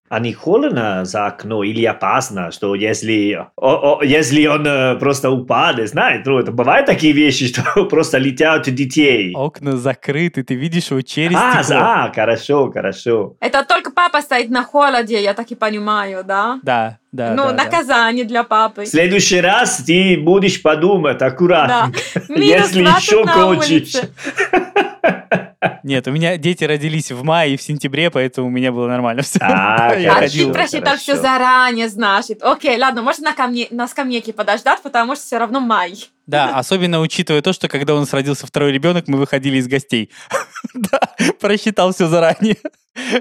[0.08, 5.30] А не холодно за окно или опасно, что если, о- о- если он э, просто
[5.30, 9.32] упадет, знаете, ну, это бывают такие вещи, что просто летят детей.
[9.34, 11.80] Окна закрыты, ты видишь его через а, стекло.
[11.82, 13.36] а, хорошо, хорошо.
[13.40, 16.60] Это только папа стоит на холоде, я так и понимаю, да?
[16.62, 17.64] Да, да, ну, да, да.
[17.64, 18.82] наказание для папы.
[18.84, 21.26] В следующий раз ты будешь подумать Да.
[21.36, 21.92] аккуратно,
[22.28, 24.10] Минус если 20 еще улице.
[25.86, 29.22] Нет, у меня дети родились в мае и в сентябре, поэтому у меня было нормально
[29.22, 29.38] все.
[29.40, 32.42] А, А ты просчитал все заранее, значит.
[32.42, 35.94] Окей, ладно, можно на, камне, на скамейке подождать, потому что все равно май.
[36.26, 40.10] Да, особенно учитывая то, что когда у нас родился второй ребенок, мы выходили из гостей.
[40.74, 41.00] Да,
[41.38, 42.56] просчитал все заранее.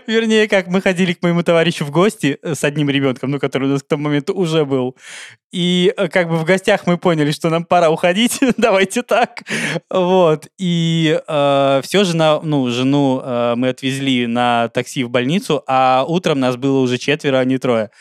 [0.08, 3.68] Вернее, как мы ходили к моему товарищу в гости э, с одним ребенком, ну, который
[3.68, 4.95] у нас к тому моменту уже был.
[5.51, 9.43] И э, как бы в гостях мы поняли, что нам пора уходить, давайте так.
[9.89, 10.47] Вот.
[10.58, 16.39] И все же, на, ну, жену э, мы отвезли на такси в больницу, а утром
[16.39, 17.91] нас было уже четверо, а не трое.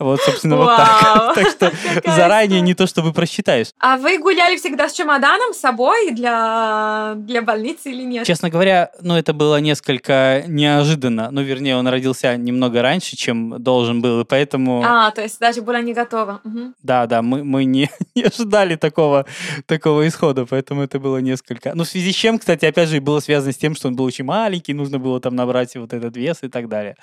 [0.00, 1.34] Вот, собственно, вот Вау, так.
[1.34, 2.60] Так что какая заранее история.
[2.62, 3.68] не то, чтобы просчитаешь.
[3.78, 8.26] А вы гуляли всегда с чемоданом с собой для, для больницы или нет?
[8.26, 11.30] Честно говоря, ну, это было несколько неожиданно.
[11.30, 15.60] Ну, вернее, он родился немного раньше, чем должен был, и поэтому, А, то есть даже
[15.60, 16.40] была не готова.
[16.44, 16.74] Мгм.
[16.82, 19.26] да, да, мы, мы не, не ожидали такого,
[19.66, 21.72] такого исхода, поэтому это было несколько.
[21.74, 24.06] Ну, в связи с чем, кстати, опять же, было связано с тем, что он был
[24.06, 26.96] очень маленький, нужно было там набрать вот этот вес и так далее.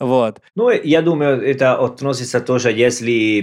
[0.00, 0.40] Вот.
[0.54, 3.42] Ну, я думаю, это относится тоже, если,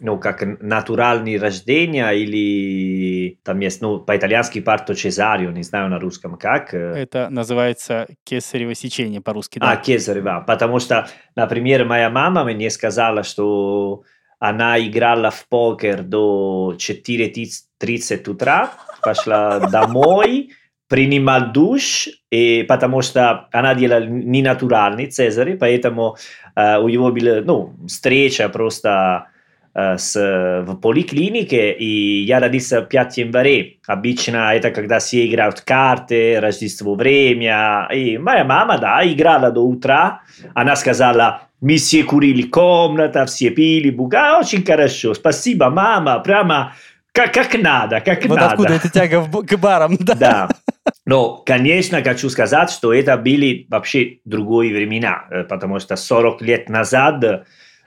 [0.00, 6.36] ну, как натуральное рождение или там есть, ну, по-итальянски парто цезарио, не знаю на русском
[6.36, 6.74] как.
[6.74, 9.76] э, Это называется кесарево сечение по-русски, А, да.
[9.76, 10.44] кесарево.
[10.46, 14.02] Потому что, например, моя мама мне сказала, что
[14.38, 20.50] она играла в покер до 4.30 утра, пошла домой,
[20.94, 26.16] принимал душ, и потому что она делала не натуральный Цезарь, поэтому
[26.54, 29.26] э, у него была ну, встреча просто
[29.74, 30.14] э, с,
[30.64, 33.64] в поликлинике, и я родился 5 января.
[33.88, 37.88] Обычно это когда все играют карты, Рождество время.
[37.92, 40.20] И моя мама, да, играла до утра.
[40.54, 46.72] Она сказала, мы все курили комната, все пили, буга, очень хорошо, спасибо, мама, прямо
[47.14, 48.50] как, как надо, как Вот надо.
[48.50, 50.14] откуда эта тяга в к барам, да.
[50.14, 50.48] Да.
[51.06, 56.68] Но, конечно, хочу сказать, что это были вообще другие времена, э, потому что 40 лет
[56.68, 57.46] назад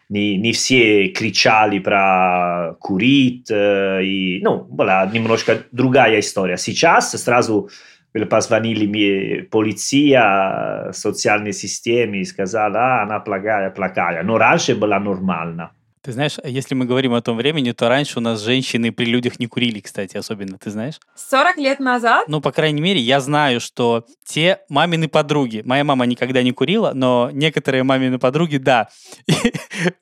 [0.10, 6.58] не, не все кричали про курить, э, и, ну, была немножко другая история.
[6.58, 7.70] Сейчас сразу
[8.30, 14.24] позвонили мне полиция, социальные системы, и сказали, а, она плохая, плохая.
[14.24, 15.72] Но раньше была нормально.
[16.02, 19.40] Ты знаешь, если мы говорим о том времени, то раньше у нас женщины при людях
[19.40, 20.96] не курили, кстати, особенно, ты знаешь?
[21.16, 22.28] 40 лет назад?
[22.28, 26.92] Ну, по крайней мере, я знаю, что те мамины подруги, моя мама никогда не курила,
[26.94, 28.90] но некоторые мамины подруги, да.
[29.26, 29.34] И,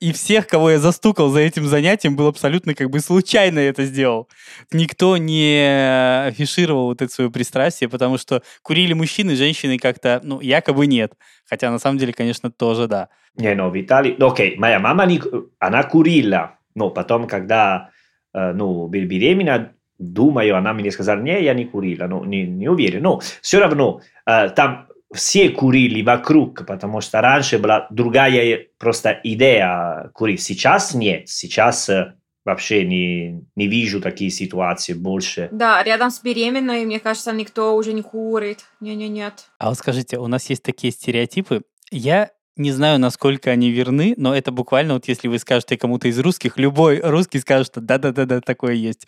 [0.00, 4.28] и всех, кого я застукал за этим занятием, был абсолютно как бы случайно это сделал.
[4.72, 10.86] Никто не афишировал вот это свое пристрастие, потому что курили мужчины, женщины как-то, ну, якобы
[10.86, 11.14] нет.
[11.48, 13.08] Хотя на самом деле, конечно, тоже да.
[13.36, 14.16] Не, ну, в Италии...
[14.18, 15.20] ну, Окей, моя мама, не,
[15.58, 17.90] она курила, но потом, когда
[18.34, 23.02] э, ну, беременна, думаю, она мне сказала, не, я не курила, ну, не, не уверен.
[23.02, 30.10] Но все равно э, там все курили вокруг, потому что раньше была другая просто идея
[30.12, 30.42] курить.
[30.42, 32.14] Сейчас нет, сейчас э,
[32.46, 35.48] вообще не, не вижу такие ситуации больше.
[35.50, 38.60] Да, рядом с беременной, мне кажется, никто уже не курит.
[38.80, 39.46] Не-не-нет.
[39.58, 41.62] А вот скажите, у нас есть такие стереотипы.
[41.90, 46.18] Я не знаю, насколько они верны, но это буквально вот если вы скажете кому-то из
[46.18, 49.06] русских, любой русский скажет, что да-да-да-да, такое есть.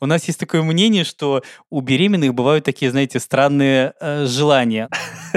[0.00, 4.88] У нас есть такое мнение, что у беременных бывают такие, знаете, странные э, желания.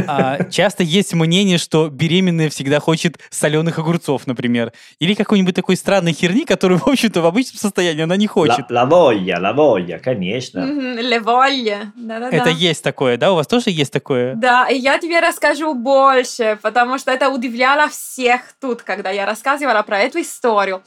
[0.06, 6.14] А, часто есть мнение, что беременная всегда хочет соленых огурцов, например, или какой-нибудь такой странной
[6.14, 8.70] херни, которую, в общем-то, в обычном состоянии она не хочет.
[8.70, 10.66] La voglia, конечно.
[10.66, 11.92] Мгм, Леволье.
[11.96, 12.36] Да-да-да.
[12.36, 13.32] Это есть такое, да?
[13.32, 14.36] У вас тоже есть такое?
[14.36, 19.82] Да, и я тебе расскажу больше, потому что это удивляло всех тут, когда я рассказывала
[19.84, 20.84] про эту историю.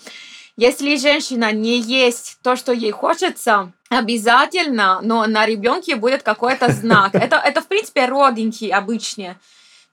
[0.56, 7.14] Если женщина не есть то, что ей хочется, обязательно, но на ребенке будет какой-то знак.
[7.14, 9.38] Это, это в принципе, родинки обычные.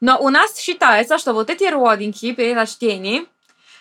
[0.01, 3.26] Но у нас считается, что вот эти родинки при рождении,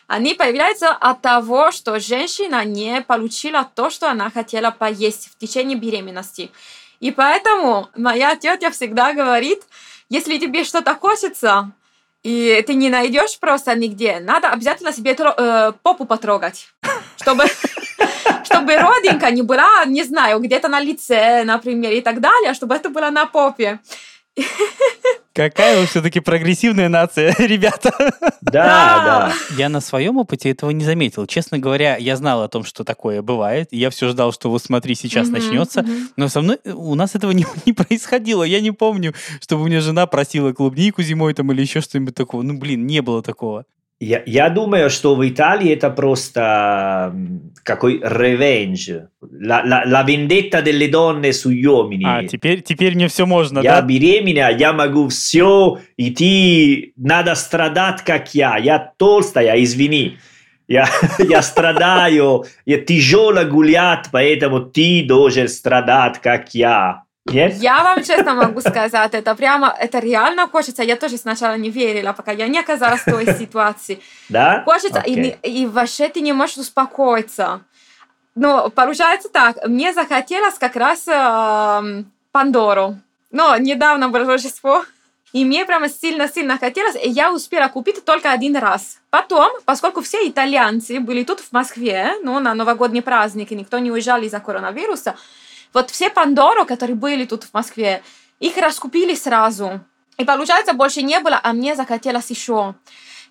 [0.07, 5.77] они появляются от того, что женщина не получила то, что она хотела поесть в течение
[5.77, 6.51] беременности.
[7.01, 9.63] И поэтому моя тетя всегда говорит,
[10.09, 11.73] если тебе что-то хочется,
[12.27, 16.69] и ты не найдешь просто нигде, надо обязательно себе э, попу потрогать,
[17.23, 17.45] чтобы,
[18.45, 22.89] чтобы родинка не была, не знаю, где-то на лице, например, и так далее, чтобы это
[22.91, 23.79] было на попе.
[25.37, 27.93] Какая вы все-таки прогрессивная нация, ребята.
[28.41, 29.33] Да, да.
[29.59, 31.27] Я на своем опыте этого не заметил.
[31.27, 33.69] Честно говоря, я знал о том, что такое бывает.
[33.71, 35.85] и Я все ждал, что вот смотри, сейчас начнется.
[36.17, 38.45] Но со мной у нас этого не, не происходило.
[38.45, 39.13] Я не помню,
[39.43, 42.41] чтобы у меня жена просила клубнику зимой там или еще что-нибудь такого.
[42.41, 43.67] Ну, блин, не было такого.
[43.99, 47.15] Я, я думаю, что в Италии это просто
[47.63, 48.91] какой ревенж,
[49.41, 52.05] la, la, la vendetta delle donne sugli uomini.
[52.05, 53.83] А, теперь, теперь мне все можно, я да?
[53.83, 58.59] беременна, я могу все, и ты надо страдать, как я.
[58.59, 60.19] Я толстая, извини.
[60.69, 60.87] Я,
[61.19, 67.06] я страдаю, я тяжело гулять, поэтому ты должен страдать, как я.
[67.27, 67.55] Нет?
[67.57, 70.83] Я вам честно могу сказать, это прямо, это реально хочется.
[70.83, 74.01] Я тоже сначала не верила, пока я не оказалась в той ситуации.
[74.29, 74.63] Да?
[74.65, 75.39] Хочется, и, Окей.
[75.43, 77.61] не- и вообще ты не можешь успокоиться.
[78.35, 82.99] Но получается так, мне захотелось как раз эм, Пандору.
[83.31, 84.85] Но недавно было Рождество,
[85.33, 88.99] и мне прямо сильно-сильно хотелось, и я успела купить только один раз.
[89.11, 94.21] Потом, поскольку все итальянцы были тут в Москве, ну, на новогодние праздники, никто не уезжал
[94.23, 95.17] из-за коронавируса,
[95.77, 98.03] вот все Пандору, которые были тут в Москве,
[98.41, 99.81] их раскупили сразу.
[100.17, 102.75] И получается, больше не было, а мне захотелось еще.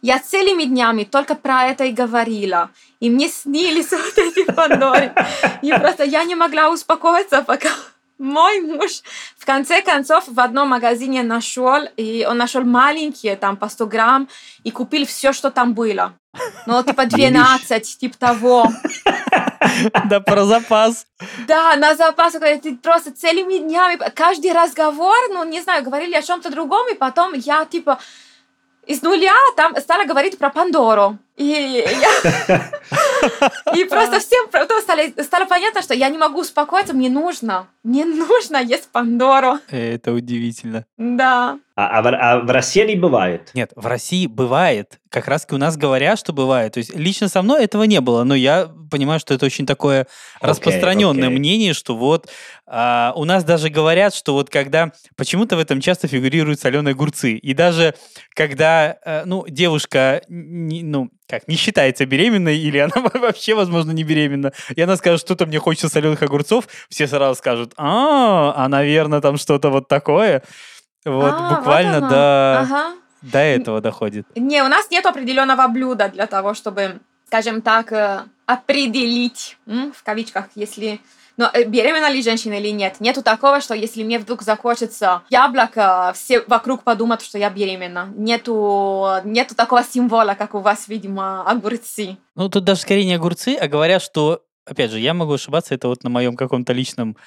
[0.04, 2.70] Я целыми днями только про это и говорила.
[3.00, 5.12] И мне снились вот эти Пандоры.
[5.64, 7.70] И просто я не могла успокоиться, пока
[8.20, 9.02] мой муж
[9.38, 14.30] в конце концов в одном магазине нашел, и он нашел маленькие, там, по 100 грамм,
[14.64, 16.14] и купил все, что там было.
[16.66, 18.68] Ну, типа 12, типа того.
[20.06, 21.08] Да, про запас.
[21.48, 26.52] Да, на запас, ты просто целыми днями, каждый разговор, ну, не знаю, говорили о чем-то
[26.52, 28.00] другом, и потом я, типа,
[28.86, 31.18] из нуля там стала говорить про Пандору.
[31.38, 32.72] И, я-
[33.76, 38.06] и просто всем потом стали, стало понятно, что я не могу успокоиться, мне нужно, мне
[38.06, 39.60] нужно есть Пандору.
[39.70, 40.86] Это удивительно.
[40.98, 41.60] Да.
[41.76, 43.52] А, а в, а в России не бывает.
[43.54, 45.00] Нет, в России бывает.
[45.10, 46.74] Как раз у нас говорят, что бывает.
[46.74, 50.08] То есть лично со мной этого не было, но я понимаю, что это очень такое
[50.40, 51.38] Окей, распространенное окей.
[51.38, 52.30] мнение, что вот
[52.66, 57.34] а, у нас даже говорят, что вот когда почему-то в этом часто фигурируют соленые огурцы,
[57.34, 57.94] и даже
[58.34, 64.04] когда э, ну девушка не, ну как не считается беременной или она вообще возможно не
[64.04, 69.22] беременна, и она скажет что-то мне хочется соленых огурцов, все сразу скажут, а, а наверное
[69.22, 70.44] там что-то вот такое.
[71.04, 72.10] Вот А, вот буквально оно.
[72.10, 72.96] до Ага.
[73.22, 74.26] до этого доходит.
[74.36, 80.46] Не, у нас нет определенного блюда для того, чтобы, скажем так, э, определить, в кавичках,
[80.56, 81.00] если
[81.38, 83.00] но э, беременна ли женщина или нет.
[83.00, 88.10] Нету такого, что если мне вдруг захочется яблоко, все вокруг подумают, что я беременна.
[88.16, 92.18] Нету, нету такого символа, как у вас, видимо, огурцы.
[92.36, 95.88] Ну, тут даже скорее не огурцы, а говорят, что, опять же, я могу ошибаться, это
[95.88, 97.18] вот на моем каком-то личном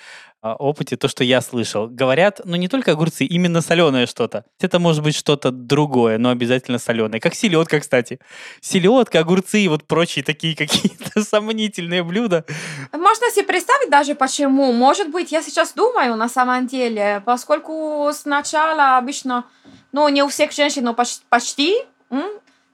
[0.42, 1.88] опыте, то, что я слышал.
[1.88, 4.44] Говорят, ну, не только огурцы, именно соленое что-то.
[4.60, 7.20] Это может быть что-то другое, но обязательно соленое.
[7.20, 8.20] Как селедка, кстати.
[8.60, 12.44] Селедка, огурцы и вот прочие такие какие-то сомнительные блюда.
[12.92, 14.72] Можно себе представить даже почему.
[14.72, 19.44] Может быть, я сейчас думаю на самом деле, поскольку сначала обычно,
[19.92, 21.76] ну, не у всех женщин, но поч- почти,
[22.10, 22.24] м,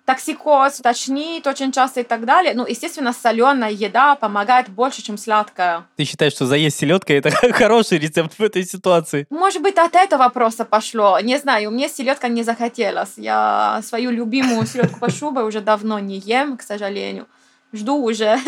[0.04, 2.54] токсикоз тошнит очень часто и так далее.
[2.54, 5.86] Ну, естественно, соленая еда помогает больше, чем сладкая.
[5.96, 9.26] Ты считаешь, что заесть селедкой это хороший рецепт в этой ситуации?
[9.30, 11.18] Может быть, от этого просто пошло.
[11.20, 13.14] Не знаю, мне селедка не захотелось.
[13.16, 17.26] Я свою любимую селедку по шубе уже давно не ем, к сожалению.
[17.72, 18.38] Жду уже,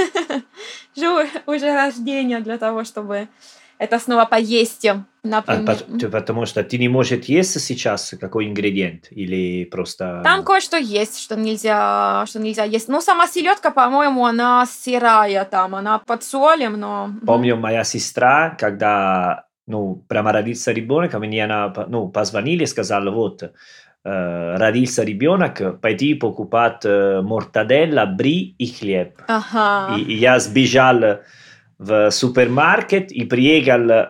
[0.96, 3.28] жду уже рождения для того, чтобы
[3.78, 5.76] это снова поесть, А, например.
[6.00, 10.20] т- потому что ты не можешь есть сейчас какой ингредиент или просто...
[10.24, 12.88] Там кое-что есть, что нельзя, что нельзя есть.
[12.88, 17.10] Ну, сама селедка, по-моему, она сырая там, она под солем, но...
[17.26, 23.10] Помню, моя сестра, когда ну, прямо родился ребенок, а мне она ну, позвонили и сказала,
[23.10, 29.20] вот, э, родился ребенок, пойди покупать э, мортаделла, бри и хлеб.
[29.26, 29.96] Ага.
[29.96, 31.20] И, и я сбежал
[31.78, 34.06] в супермаркет и приехал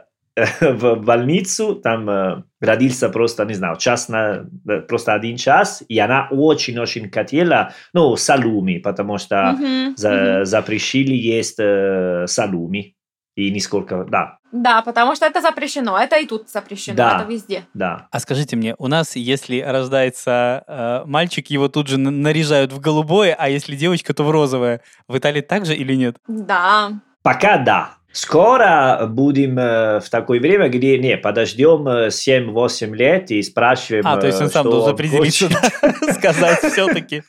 [0.61, 4.45] в больницу, там родился просто, не знаю, час на,
[4.87, 10.45] просто один час, и она очень-очень хотела, ну, салуми, потому что Мгм, за- мгм.
[10.45, 12.93] запрещили есть э, салуми.
[13.35, 15.99] И нисколько, да, Да, потому что это запрещено.
[15.99, 17.21] Это и тут запрещено, Да.
[17.21, 17.65] это везде.
[17.75, 18.09] да.
[18.11, 22.81] А скажите мне, у нас, если рождается э, мальчик, его тут же на- наряжают в
[22.81, 24.81] голубое, а если девочка, то в розовое.
[25.07, 26.17] В Италии так же или нет?
[26.29, 26.93] Да.
[27.27, 27.91] Пока да.
[28.13, 34.17] Скоро будем э, в такое время, где не, подождем э, 7-8 лет и спрашиваем, А,
[34.17, 35.49] то есть он э, сам что должен он определиться,
[36.13, 37.25] сказать все-таки.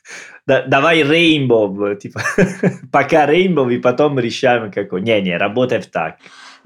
[0.46, 2.22] Да- давай рейнбоw, типа,
[2.92, 5.02] пока рейнбоw, и потом решаем какой.
[5.02, 6.18] Не-не, работает так.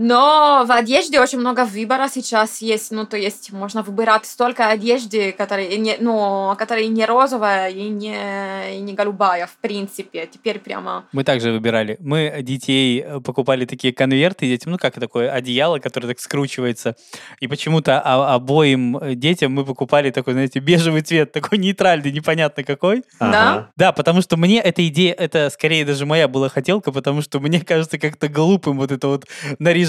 [0.04, 2.92] Но в одежде очень много выбора сейчас есть.
[2.92, 8.78] Ну, то есть можно выбирать столько одежды, которые не, ну, которые не розовая и не,
[8.78, 10.26] и не голубая, в принципе.
[10.26, 11.06] Теперь прямо...
[11.12, 11.98] Мы также выбирали.
[12.00, 16.96] Мы детей э, покупали такие конверты детям, ну, как такое одеяло, которое так скручивается.
[17.40, 23.04] И почему-то обоим детям мы покупали такой, знаете, бежевый цвет, такой нейтральный, непонятно какой.
[23.20, 23.70] Да?
[23.76, 27.60] Да, потому что мне эта идея, это скорее даже моя была хотелка, потому что мне
[27.60, 29.28] кажется как-то глупым вот это вот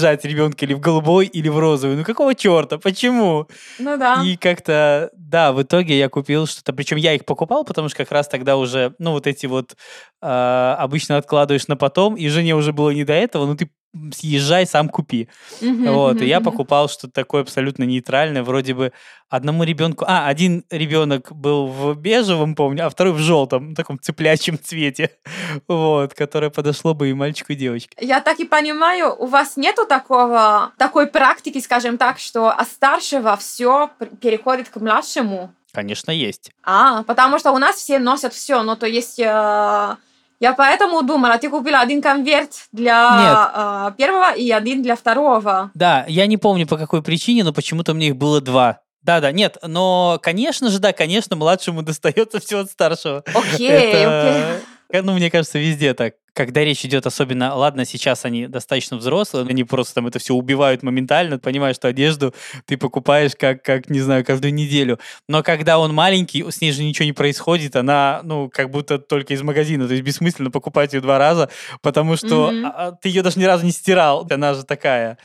[0.03, 1.95] наряжать ребенка или в голубой, или в розовый.
[1.95, 2.77] Ну какого черта?
[2.77, 3.47] Почему?
[3.79, 4.21] Ну да.
[4.23, 8.11] И как-то, да, в итоге я купил что-то, причем я их покупал, потому что как
[8.11, 9.75] раз тогда уже, ну вот эти вот
[10.21, 13.69] э, обычно откладываешь на потом, и жене уже было не до этого, но ты
[14.13, 15.29] съезжай, сам купи.
[15.61, 18.91] Вот, и я покупал что-то такое абсолютно нейтральное, вроде бы
[19.29, 20.05] одному ребенку...
[20.07, 25.11] А, один ребенок был в бежевом, помню, а второй в желтом, таком цыплячьем цвете,
[25.67, 27.95] вот, которое подошло бы и мальчику, и девочке.
[27.99, 33.35] Я так и понимаю, у вас нету такого, такой практики, скажем так, что от старшего
[33.37, 33.89] все
[34.21, 35.53] переходит к младшему?
[35.71, 36.51] Конечно, есть.
[36.63, 39.95] А, потому что у нас все носят все, ну то есть э,
[40.43, 45.71] я поэтому думала, ты купила один конверт для э, первого и один для второго.
[45.73, 48.81] Да, я не помню по какой причине, но почему-то мне их было два.
[49.03, 53.23] Да-да, нет, но, конечно же, да, конечно, младшему достается все от старшего.
[53.33, 56.15] Окей, Это, э, ну, мне кажется, везде так.
[56.33, 60.83] Когда речь идет особенно, ладно, сейчас они достаточно взрослые, они просто там это все убивают
[60.83, 62.33] моментально, понимаешь, что одежду
[62.65, 64.99] ты покупаешь как, как, не знаю, каждую неделю.
[65.27, 69.33] Но когда он маленький, с ней же ничего не происходит, она, ну, как будто только
[69.33, 71.49] из магазина, то есть бессмысленно покупать ее два раза,
[71.81, 75.17] потому что а, ты ее даже ни разу не стирал, она же такая.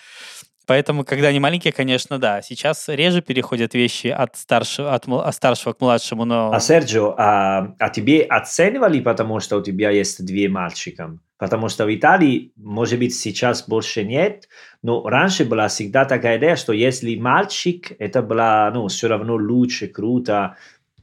[0.68, 2.42] Поэтому, когда они маленькие, конечно, да.
[2.42, 6.52] Сейчас реже переходят вещи от старшего, от, от старшего к младшему, но...
[6.52, 11.16] А Серджио, а, а тебе оценивали, потому что у тебя есть две мальчика?
[11.38, 14.50] Потому что в Италии, может быть, сейчас больше нет,
[14.82, 19.88] но раньше была всегда такая идея, что если мальчик, это было ну, все равно лучше,
[19.88, 20.56] круто.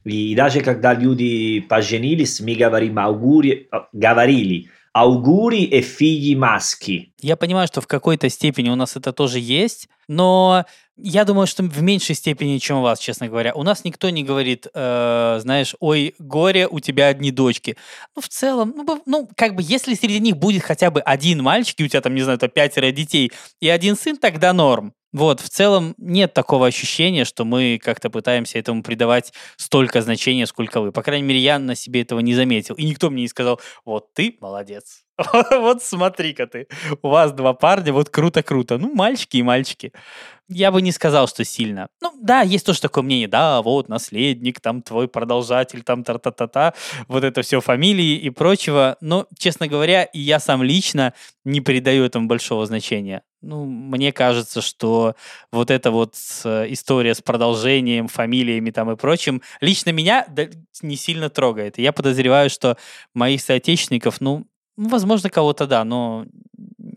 [0.04, 7.12] И даже когда люди поженились, мы говорим аугури, а, говорили аугури и фигли маски.
[7.20, 10.64] Я понимаю, что в какой-то степени у нас это тоже есть, но
[10.96, 13.52] я думаю, что в меньшей степени, чем у вас, честно говоря.
[13.54, 17.76] У нас никто не говорит, э, знаешь, ой, горе, у тебя одни дочки.
[18.14, 21.78] Ну, в целом, ну, ну, как бы, если среди них будет хотя бы один мальчик,
[21.80, 23.30] и у тебя там, не знаю, то пятеро детей,
[23.60, 24.94] и один сын, тогда норм.
[25.16, 30.82] Вот, в целом нет такого ощущения, что мы как-то пытаемся этому придавать столько значения, сколько
[30.82, 30.92] вы.
[30.92, 32.74] По крайней мере, я на себе этого не заметил.
[32.74, 35.05] И никто мне не сказал, вот ты молодец.
[35.50, 36.68] Вот смотри-ка ты.
[37.02, 38.78] У вас два парня, вот круто-круто.
[38.78, 39.92] Ну, мальчики и мальчики.
[40.48, 41.88] Я бы не сказал, что сильно.
[42.00, 46.74] Ну, да, есть тоже такое мнение, да, вот, наследник, там, твой продолжатель, там, та-та-та-та,
[47.08, 48.96] вот это все фамилии и прочего.
[49.00, 51.14] Но, честно говоря, и я сам лично
[51.44, 53.22] не придаю этому большого значения.
[53.42, 55.16] Ну, мне кажется, что
[55.50, 60.26] вот эта вот история с продолжением, фамилиями там и прочим, лично меня
[60.80, 61.78] не сильно трогает.
[61.78, 62.76] И я подозреваю, что
[63.14, 64.46] моих соотечественников, ну,
[64.76, 66.26] возможно, кого-то да, но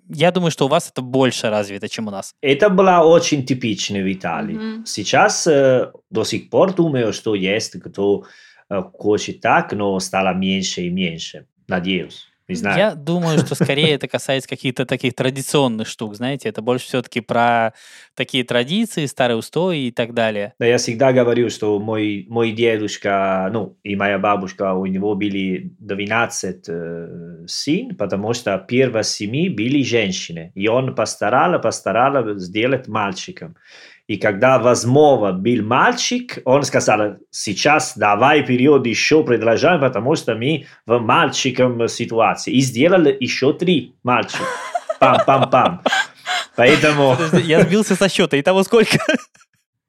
[0.09, 2.34] я думаю, что у вас это больше развито, чем у нас.
[2.41, 4.55] Это было очень типично в Италии.
[4.55, 4.86] Мгм.
[4.86, 8.23] Сейчас э, до сих пор думаю, что есть кто
[8.69, 11.45] э, хочет так, но стало меньше и меньше.
[11.67, 12.28] Надеюсь.
[12.50, 12.78] Не знаю.
[12.78, 17.74] Я думаю, что скорее это касается каких-то таких традиционных штук, знаете, это больше все-таки про
[18.16, 20.54] такие традиции, старые устои и так далее.
[20.60, 25.76] Да, я всегда говорю, что мой, мой дедушка, ну, и моя бабушка, у него были
[25.80, 30.52] 12 э, сын, потому что первые семьи были женщины.
[30.56, 33.56] И он постарался, постарался сделать мальчиком.
[34.10, 40.66] И когда возможно был мальчик, он сказал, сейчас давай период еще продолжаем, потому что мы
[40.88, 42.53] в мальчиком ситуации.
[42.53, 44.43] И сделали еще три мальчика.
[44.99, 45.82] Пам-пам-пам.
[46.55, 47.16] Поэтому...
[47.16, 48.36] Подожди, я сбился со счета.
[48.36, 48.97] И того сколько?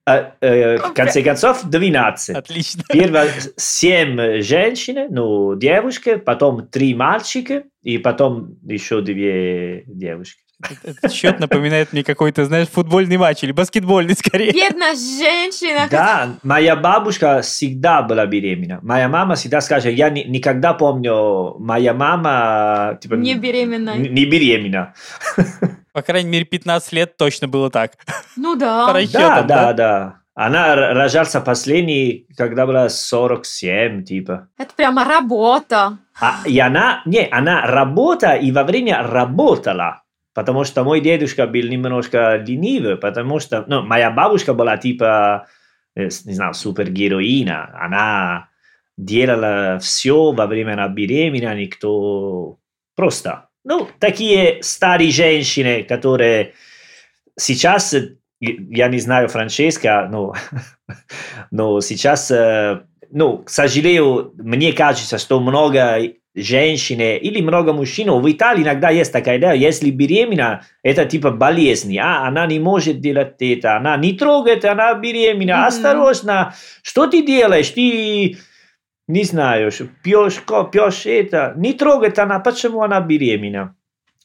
[0.06, 2.36] Э, э, в конце концов, 12.
[2.36, 2.82] Отлично.
[2.88, 10.40] Первое 7 женщин, ну, девушки, потом 3 мальчика, и потом еще 2 девушки.
[10.84, 14.52] Этот счет напоминает мне какой-то, знаешь, футбольный матч или баскетбольный скорее.
[14.52, 15.88] Бедная женщина.
[15.90, 18.78] Да, моя бабушка всегда была беременна.
[18.82, 23.96] Моя мама всегда скажет, я ни- никогда помню, моя мама типа, Не беременна.
[23.96, 24.94] Не беременна.
[25.92, 27.92] По крайней мере, 15 лет точно было так.
[28.36, 28.86] Ну да.
[28.92, 30.20] По Да, да, да.
[30.34, 34.48] Она рожался последний, когда была 47, типа.
[34.56, 35.98] Это прямо работа.
[36.20, 40.02] А, и она, не, она работала и во время работала.
[40.32, 45.46] Потому что мой дедушка был немножко ленивый, потому что, ну, моя бабушка была типа,
[45.96, 47.78] э, не знаю, супергероина.
[47.78, 48.48] Она
[48.96, 52.58] делала все во время она беременна, никто
[52.94, 53.49] просто.
[53.64, 56.54] Ну, такие старые женщины, которые
[57.36, 57.94] сейчас,
[58.40, 60.34] я не знаю, Франческа, но,
[61.50, 62.32] но сейчас,
[63.10, 68.10] ну, к сожалению, мне кажется, что много женщины или много мужчин.
[68.10, 73.00] В Италии иногда есть такая идея, если беременна, это типа болезнь, а она не может
[73.00, 75.66] делать это, она не трогает, она беременна, mm-hmm.
[75.66, 78.38] осторожно, что ты делаешь, ты
[79.10, 79.70] не знаю,
[80.02, 80.42] пьешь,
[80.72, 83.74] пьешь это, не трогает она, почему она беременна.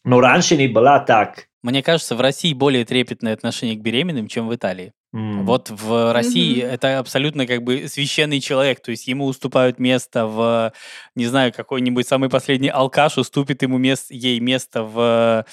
[0.04, 1.48] Но раньше не было так.
[1.64, 4.94] Мне кажется, в России более трепетное отношение к беременным, чем в Италии.
[5.16, 5.44] Mm.
[5.44, 6.70] Вот в России mm-hmm.
[6.70, 10.74] это абсолютно как бы священный человек, то есть ему уступают место в,
[11.16, 15.46] не знаю, какой-нибудь самый последний алкаш уступит ему место, ей место в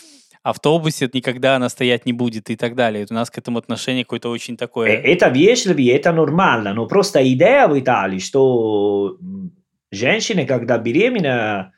[0.43, 3.07] автобусе, никогда она стоять не будет и так далее.
[3.09, 4.91] У нас к этому отношение какое-то очень такое...
[4.91, 9.19] Э, это вежливее, это нормально, но просто идея в Италии, что
[9.91, 11.73] женщины, когда беременна,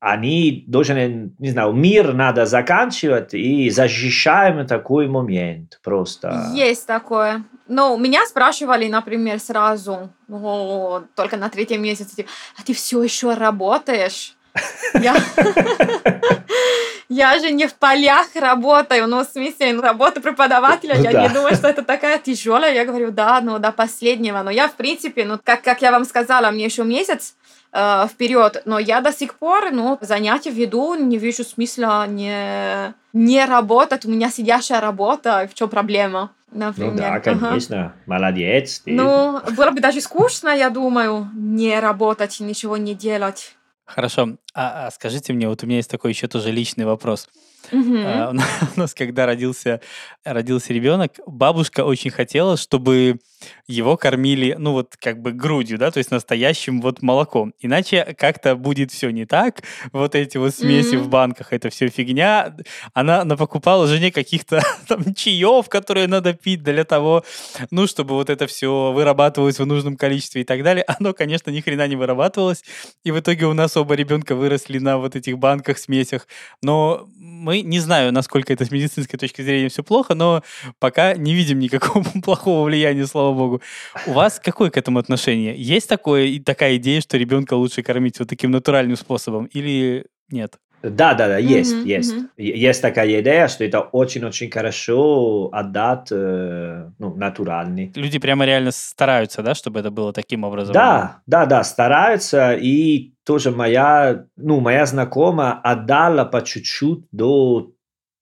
[0.00, 6.50] они должны, не знаю, мир надо заканчивать и защищаем такой момент просто.
[6.54, 7.44] Есть такое.
[7.66, 14.36] Но меня спрашивали, например, сразу, ну, только на третьем месяце, а ты все еще работаешь?
[14.94, 15.16] Я...
[17.08, 21.22] я же не в полях работаю, ну, в смысле, работа преподавателя, ну, я да.
[21.22, 22.74] не думаю, что это такая тяжелая.
[22.74, 24.42] Я говорю, да, ну, до последнего.
[24.42, 27.34] Но я, в принципе, ну, как, как я вам сказала, мне еще месяц
[27.72, 33.44] э, вперед, но я до сих пор, ну, занятия веду, не вижу смысла не, не
[33.46, 34.04] работать.
[34.04, 36.30] У меня сидящая работа, в чем проблема?
[36.50, 36.92] Например.
[36.92, 37.94] Ну да, конечно, ага.
[38.06, 38.80] молодец.
[38.80, 38.92] Ты.
[38.92, 43.54] Ну, было бы даже скучно, я думаю, не работать, ничего не делать.
[43.88, 44.36] Хорошо.
[44.54, 47.28] А, а скажите мне, вот у меня есть такой еще тоже личный вопрос.
[47.72, 47.96] Угу.
[47.98, 48.30] А,
[48.76, 49.80] у нас, когда родился,
[50.24, 53.18] родился ребенок, бабушка очень хотела, чтобы
[53.66, 57.52] его кормили, ну вот как бы грудью, да, то есть настоящим вот молоком.
[57.60, 59.62] Иначе как-то будет все не так.
[59.92, 60.98] Вот эти вот смеси mm-hmm.
[60.98, 62.56] в банках, это все фигня.
[62.94, 67.24] Она, она покупала жене каких-то там чаев, которые надо пить для того,
[67.70, 70.84] ну, чтобы вот это все вырабатывалось в нужном количестве и так далее.
[70.84, 72.64] Оно, конечно, ни хрена не вырабатывалось.
[73.04, 76.26] И в итоге у нас оба ребенка выросли на вот этих банках, смесях.
[76.62, 77.06] Но
[77.48, 80.42] мы не знаю, насколько это с медицинской точки зрения все плохо, но
[80.78, 83.62] пока не видим никакого плохого влияния, слава богу.
[84.06, 85.54] У вас какое к этому отношение?
[85.56, 90.58] Есть такое, такая идея, что ребенка лучше кормить вот таким натуральным способом или нет?
[90.82, 92.14] Да, да, да, есть, mm-hmm, есть.
[92.14, 92.28] Mm-hmm.
[92.36, 97.92] Есть такая идея, что это очень-очень хорошо отдать э, ну, натуральный.
[97.96, 100.72] Люди прямо реально стараются, да, чтобы это было таким образом?
[100.72, 102.54] Да, да, да, стараются.
[102.54, 107.72] И тоже моя, ну, моя знакомая отдала по чуть-чуть до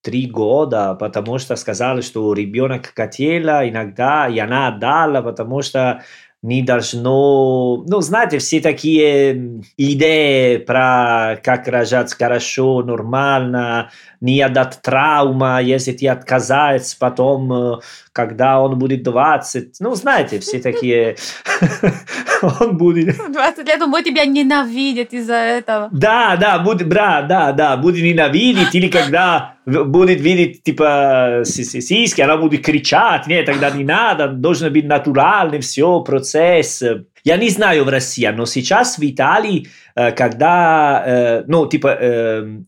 [0.06, 6.02] три года, потому что сказали, что ребенок хотела иногда, и она отдала, потому что
[6.46, 7.82] не должно...
[7.88, 13.90] Ну, знаете, все такие идеи про как рожать хорошо, нормально,
[14.20, 17.80] не отдать травма, если ты отказаться потом,
[18.12, 19.74] когда он будет 20.
[19.80, 21.16] Ну, знаете, все такие...
[22.60, 23.16] он будет...
[23.32, 25.88] 20 лет он будет тебя ненавидеть из-за этого.
[25.90, 32.36] Да, да, будет, брат, да, да, будет ненавидеть, или когда будет видеть, типа, сиськи, она
[32.36, 36.82] будет кричать, нет, тогда не надо, должно быть натуральный все, процесс.
[37.24, 41.98] Я не знаю в России, но сейчас в Италии, когда, ну, типа,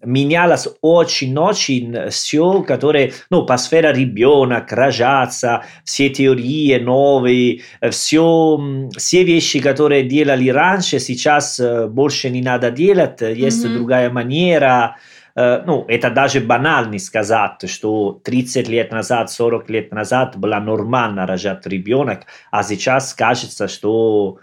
[0.03, 8.61] менялось очень-очень все, которое, ну, по сфере ребенок, рожаться, все теории новые, все,
[8.96, 13.74] все вещи, которые делали раньше, сейчас больше не надо делать, есть mm-hmm.
[13.74, 14.96] другая манера,
[15.66, 21.66] ну, это даже банально сказать, что 30 лет назад, 40 лет назад было нормально рожать
[21.66, 24.39] ребенок, а сейчас кажется, что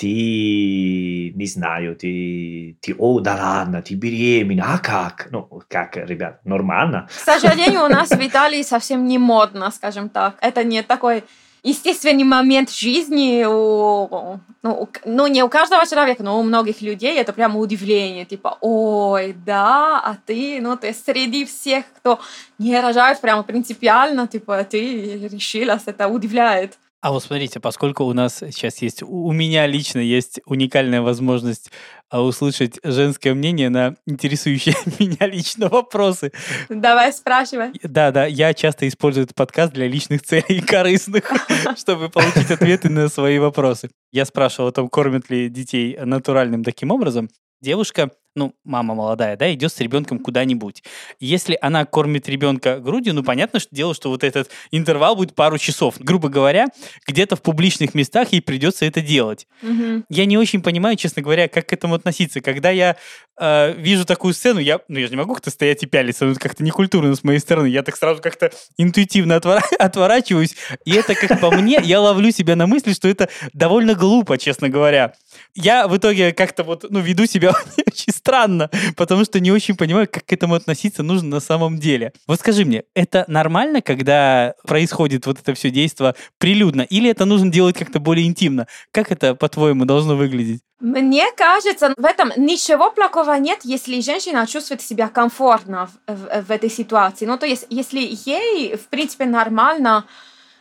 [0.00, 5.28] ты, не знаю, ты, ты, о, да ладно, ты беременна, а как?
[5.30, 7.06] Ну, как, ребят, нормально.
[7.08, 10.36] К сожалению, у нас в Италии совсем не модно, скажем так.
[10.40, 11.22] Это не такой
[11.62, 17.16] естественный момент жизни у, ну, у, ну, не у каждого человека, но у многих людей
[17.18, 22.20] это прямо удивление, типа, ой, да, а ты, ну, ты среди всех, кто
[22.58, 26.78] не рожает прямо принципиально, типа, ты решилась, это удивляет.
[27.02, 31.70] А вот смотрите, поскольку у нас сейчас есть, у меня лично есть уникальная возможность
[32.10, 36.30] а, услышать женское мнение на интересующие меня лично вопросы.
[36.68, 37.72] Давай спрашивай.
[37.82, 41.32] Да, да, я часто использую этот подкаст для личных целей корыстных,
[41.78, 43.88] чтобы получить ответы на свои вопросы.
[44.12, 47.30] Я спрашивал о том, кормят ли детей натуральным таким образом.
[47.62, 50.82] Девушка ну, мама молодая, да, идет с ребенком куда-нибудь.
[51.18, 55.58] Если она кормит ребенка грудью, ну, понятно, что дело, что вот этот интервал будет пару
[55.58, 55.96] часов.
[55.98, 56.66] Грубо говоря,
[57.06, 59.46] где-то в публичных местах ей придется это делать.
[59.62, 60.04] Мгм.
[60.08, 62.40] Я не очень понимаю, честно говоря, как к этому относиться.
[62.40, 62.96] Когда я
[63.40, 66.32] э, вижу такую сцену, я, ну, я же не могу как-то стоять и пялиться, ну,
[66.32, 67.66] это как-то некультурно с моей стороны.
[67.66, 70.54] Я так сразу как-то интуитивно отвора- отворачиваюсь,
[70.84, 74.68] и это, как по мне, я ловлю себя на мысли, что это довольно глупо, честно
[74.68, 75.14] говоря.
[75.54, 77.54] Я в итоге как-то вот, ну, веду себя
[77.86, 82.12] очень странно, потому что не очень понимаю, как к этому относиться нужно на самом деле.
[82.26, 87.50] Вот скажи мне, это нормально, когда происходит вот это все действие прилюдно, или это нужно
[87.50, 88.66] делать как-то более интимно?
[88.92, 90.60] Как это, по-твоему, должно выглядеть?
[90.80, 96.50] Мне кажется, в этом ничего плохого нет, если женщина чувствует себя комфортно в, в- в
[96.50, 97.26] этой ситуации.
[97.26, 100.04] Ну, то есть, если ей, в принципе, нормально,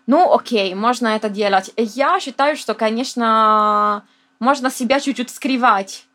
[0.07, 1.71] ну, окей, можно это делать.
[1.77, 4.03] Я считаю, что, конечно,
[4.39, 6.05] можно себя чуть-чуть скрывать.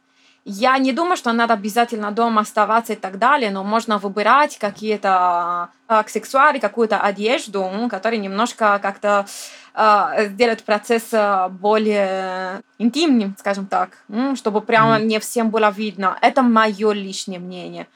[0.47, 5.11] Я не думаю, что надо обязательно дома оставаться и так далее, но можно выбирать какие-то
[5.11, 9.27] а, аксессуары, какую-то одежду, м, которая немножко как-то
[9.73, 13.97] а, сделает процесс а, более интимным, скажем так,
[14.35, 16.19] чтобы прямо не всем было видно.
[16.21, 17.87] Это мое личное мнение.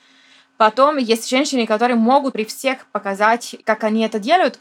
[0.56, 4.58] Потом есть женщины, которые могут при всех показать, как они это делают.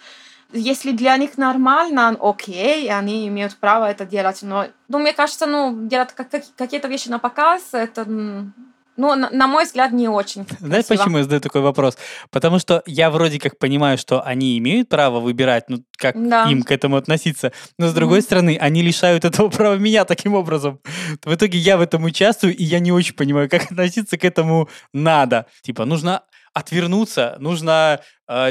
[0.54, 4.40] Если для них нормально, окей, они имеют право это делать.
[4.44, 9.30] Но, ну, мне кажется, ну, делать как- как- какие-то вещи на показ, это, ну, на,
[9.30, 11.04] на мой взгляд, не очень Знаешь, красиво.
[11.04, 11.98] почему я задаю такой вопрос?
[12.32, 16.46] Потому что я вроде как понимаю, что они имеют право выбирать, ну, как Да.
[16.50, 17.52] им к этому относиться.
[17.78, 18.24] Но, с другой Мгм.
[18.26, 20.80] стороны, они лишают этого права меня таким образом.
[21.26, 24.70] В итоге я в этом участвую, и я не очень понимаю, как относиться к этому
[24.94, 25.46] надо.
[25.62, 26.24] Типа, нужно
[26.54, 28.00] отвернуться, нужно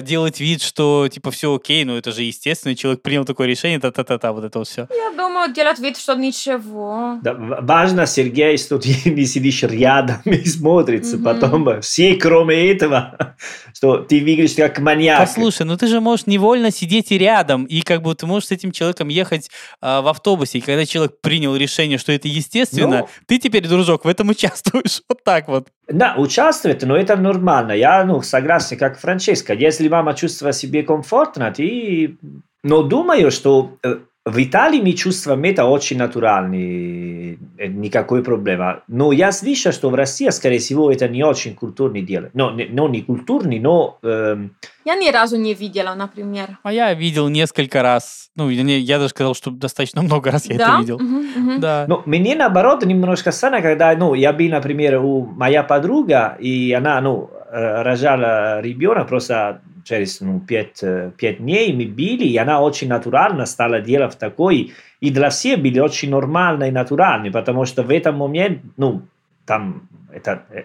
[0.02, 4.32] делать вид, что, типа, все окей, ну, это же естественно, человек принял такое решение, та-та-та-та,
[4.32, 4.88] вот это вот все.
[4.90, 7.18] Я думаю, делать вид, что ничего.
[7.22, 11.24] Да, важно, Сергей, что ты не сидишь рядом и смотрится Мгм.
[11.24, 11.80] потом.
[11.82, 13.36] Все, кроме этого,
[13.74, 15.20] что ты выглядишь как маньяк.
[15.20, 18.52] Послушай, ну ты же можешь невольно сидеть и рядом, и как бы ты можешь с
[18.52, 19.50] этим человеком ехать
[19.80, 23.08] а, в автобусе, и когда человек принял решение, что это естественно, Ну.
[23.26, 25.02] ты теперь, дружок, в этом участвуешь.
[25.08, 25.68] Вот так вот.
[25.88, 27.72] Да, участвует, но это нормально.
[27.72, 29.54] Я ну, согласен, как Франческа.
[29.66, 32.16] Если мама чувствует себя комфортно, ты...
[32.62, 38.80] Но думаю, что э, в Италии мы чувствуем это очень натуральный, э, никакой проблемы.
[38.88, 42.30] Но я слышал, что в России, скорее всего, это не очень культурный дело.
[42.34, 43.98] Но, не, но не культурный, но...
[44.02, 44.50] эм,
[44.84, 46.58] Я ни разу не видела, например.
[46.62, 48.30] А я видел несколько раз.
[48.36, 50.68] Ну, я, не- я даже сказал, что достаточно много раз я да?
[50.74, 50.98] это видел.
[50.98, 51.60] Мгм, мгм.
[51.60, 51.84] Да.
[51.88, 57.00] Но мне наоборот немножко странно, когда, ну, я был, например, у моя подруга, и она,
[57.00, 62.88] ну, рожала ребенка просто через, ну, пять, э, пять дней мы били, и она очень
[62.88, 67.90] натурально стала делать такой, и для всех были очень нормально и натурально, потому что в
[67.90, 69.02] этом момент, ну,
[69.44, 70.64] там, это, э,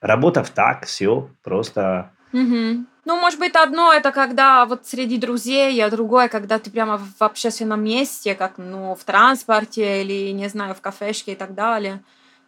[0.00, 2.10] работав так, все, просто...
[2.32, 2.86] Мгм.
[3.06, 7.22] Ну, может быть, одно это когда вот среди друзей, а другое, когда ты прямо в
[7.22, 12.02] общественном месте, как, ну, в транспорте или, не знаю, в кафешке и так далее.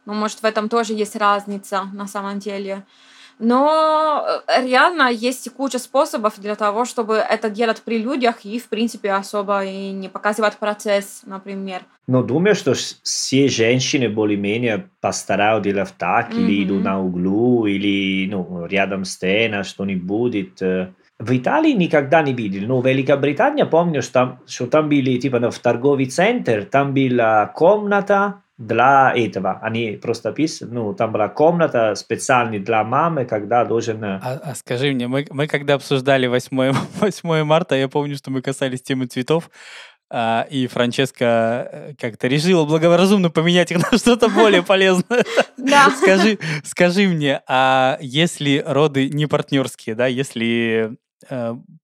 [0.04, 2.84] Ну, может, в этом тоже есть разница на самом деле.
[3.38, 8.68] Но э, реально есть куча способов для того, чтобы это делать при людях и, в
[8.68, 11.82] принципе, особо и не показывать процесс, например.
[12.06, 16.64] Но думаю, что все женщины более-менее постараются делать так, или Мгм.
[16.64, 20.60] идут на углу, или ну, рядом стена, что-нибудь.
[20.62, 20.92] э.
[21.18, 25.38] В Италии никогда не видели, но в Великобритании помню, что там, что там были, типа,
[25.38, 29.58] ну, в торговый центр, там была комната для этого.
[29.62, 34.02] Они просто писали, ну, там была комната специальная для мамы, когда должен...
[34.04, 38.30] э, А, а скажи мне, мы, мы когда обсуждали 8, 8 марта, я помню, что
[38.30, 39.50] мы касались темы цветов,
[40.10, 45.24] а, и Франческа э, как-то решила благоразумно поменять их на что-то более полезное.
[45.56, 45.90] Да.
[45.90, 50.96] Скажи, скажи мне, а если роды не партнерские, да, если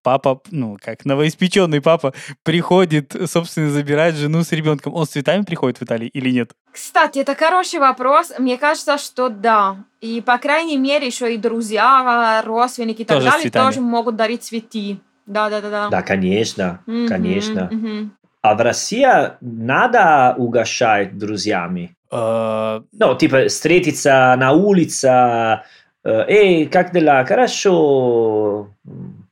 [0.02, 2.12] папа, ну, как новоиспеченный папа,
[2.42, 6.52] приходит, собственно, забирает жену с ребенком, он с цветами приходит в Италии или нет?
[6.72, 8.32] Кстати, это хороший вопрос.
[8.38, 9.76] Мне кажется, что да.
[10.00, 14.16] И, по крайней мере, еще и друзья, родственники и так Тоже с далее тоже могут
[14.16, 14.98] дарить цветы.
[15.26, 15.88] Да, да, да, да.
[15.90, 17.68] Да, конечно, Мгм, конечно.
[17.70, 18.12] мгм.
[18.40, 19.06] А в России
[19.40, 21.96] надо угощать друзьями?
[22.10, 25.08] Э, Ну, типа, встретиться на улице,
[26.04, 28.68] э, эй, как дела, хорошо,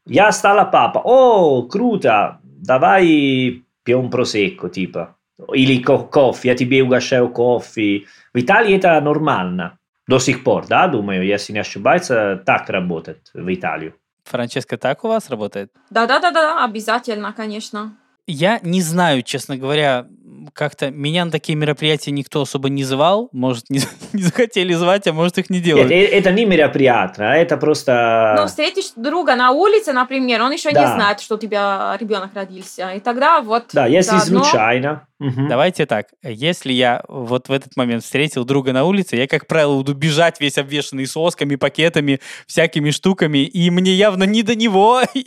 [0.06, 5.16] я стала папа, о, круто, давай пьем просекко, типа,
[5.52, 8.04] или ко- кофе, я тебе угощаю кофе.
[8.34, 9.78] В Италии это нормально,
[10.08, 13.92] до сих пор, да, думаю, если не ошибаюсь, так работает в Италии.
[14.24, 15.70] Франческа, так у вас работает?
[15.90, 17.96] Да, да, да, да, обязательно, конечно.
[18.26, 20.06] Я не знаю, честно говоря,
[20.52, 23.80] как-то меня на такие мероприятия никто особо не звал, может, не,
[24.12, 25.90] не захотели звать, а может, их не делают.
[25.90, 28.34] Нет, это не мероприятие, а это просто...
[28.38, 30.80] Ну, встретишь друга на улице, например, он еще Да.
[30.82, 32.90] не знает, что у тебя ребенок родился.
[32.92, 35.06] И тогда вот Да, если заодно- случайно.
[35.18, 35.48] Мгм.
[35.48, 39.76] Давайте так, если я вот в этот момент встретил друга на улице, я, как правило,
[39.76, 45.24] буду бежать весь обвешанный сосками, пакетами, всякими штуками, и мне явно не до него и,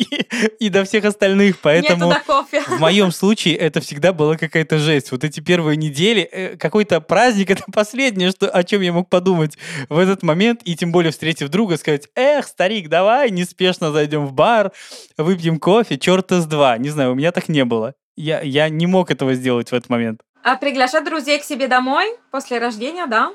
[0.60, 2.10] и до всех остальных, Нету поэтому...
[2.10, 2.62] до кофе.
[2.62, 5.12] В моем случае это всегда была какая-то жесть.
[5.12, 9.58] Вот эти первые недели, э, какой-то праздник, это последнее, что, о чем я мог подумать
[9.90, 14.34] в этот момент, и тем более встретив друга, сказать, эх, старик, давай неспешно зайдем в
[14.34, 14.72] бар,
[15.18, 16.78] выпьем кофе, черта с два.
[16.78, 17.96] Не знаю, у меня так не было.
[18.22, 20.24] Я, я не мог этого сделать в этот момент.
[20.44, 23.32] А приглашать друзей к себе домой после рождения, да?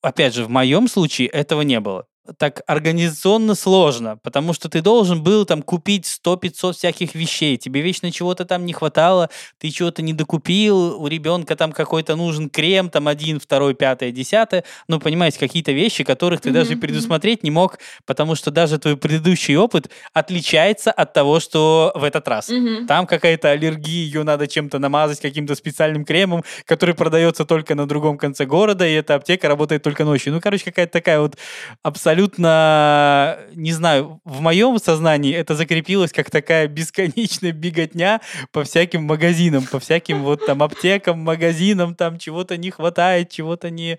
[0.00, 2.06] Опять же, в моем случае этого не было.
[2.36, 8.12] Так организационно сложно, потому что ты должен был там купить 100-500 всяких вещей, тебе вечно
[8.12, 13.08] чего-то там не хватало, ты чего-то не докупил, у ребенка там какой-то нужен крем, там
[13.08, 17.78] один, второй, пятое, десятое, ну, понимаете, какие-то вещи, которых ты Мгм, даже предусмотреть не мог,
[18.04, 22.50] потому что даже твой предыдущий опыт отличается от того, что в этот раз.
[22.50, 22.86] Мгм.
[22.86, 28.18] Там какая-то аллергия, ее надо чем-то намазать, каким-то специальным кремом, который продается только на другом
[28.18, 30.34] конце города, и эта аптека работает только ночью.
[30.34, 31.36] Ну, короче, какая-то такая вот
[31.82, 38.20] абсолютно, не знаю, в моем сознании это закрепилось как такая бесконечная беготня
[38.52, 43.98] по всяким магазинам, по всяким вот там аптекам, магазинам, там чего-то не хватает, чего-то не,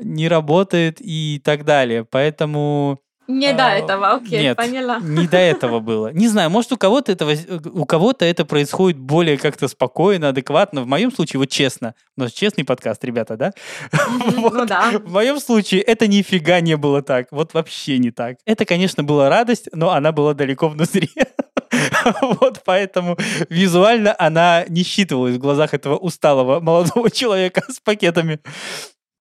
[0.00, 2.04] не работает и так далее.
[2.04, 3.00] Поэтому...
[3.30, 4.98] Не А, до этого, окей, нет, поняла.
[5.00, 6.12] Не до этого было.
[6.12, 7.26] Не знаю, может, у кого-то это,
[7.72, 10.82] у кого-то это происходит более как-то спокойно, адекватно.
[10.82, 13.52] В моем случае, вот честно, у нас честный подкаст, ребята, да?
[14.36, 14.90] Ну да.
[15.04, 17.28] В моем случае это нифига не было так.
[17.30, 18.36] Вот вообще не так.
[18.44, 21.10] Это, конечно, была радость, но она была далеко внутри.
[22.22, 23.16] Вот поэтому
[23.48, 28.40] визуально она не считывалась в глазах этого усталого молодого человека с пакетами.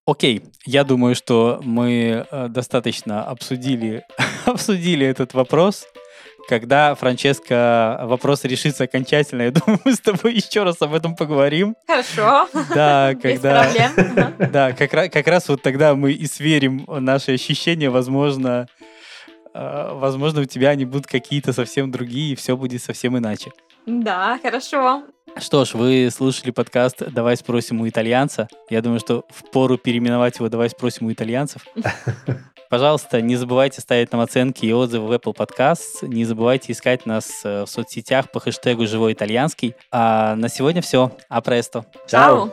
[0.06, 4.04] Окей, я думаю, что мы э, достаточно обсудили,
[4.46, 5.86] обсудили этот вопрос.
[6.48, 11.76] Когда, Франческо, вопрос решится окончательно, я думаю, мы с тобой еще раз об этом поговорим.
[11.86, 12.50] Хорошо.
[12.74, 13.64] Да, Без когда...
[13.64, 13.92] проблем.
[13.98, 14.50] Ага.
[14.52, 18.66] Да, как, как раз вот тогда мы и сверим наши ощущения, возможно,
[19.54, 23.52] э, возможно, у тебя они будут какие-то совсем другие, и все будет совсем иначе.
[23.90, 25.04] Да, хорошо.
[25.38, 28.48] Что ж, вы слушали подкаст «Давай спросим у итальянца».
[28.70, 31.66] Я думаю, что впору переименовать его «Давай спросим у итальянцев».
[32.70, 36.08] Пожалуйста, не забывайте ставить нам оценки и отзывы в Apple Podcasts.
[36.08, 39.74] Не забывайте искать нас э, в соцсетях по хэштегу «Живой итальянский».
[39.92, 41.12] А на сегодня все.
[41.28, 41.86] Апресто.
[42.08, 42.52] Ciao.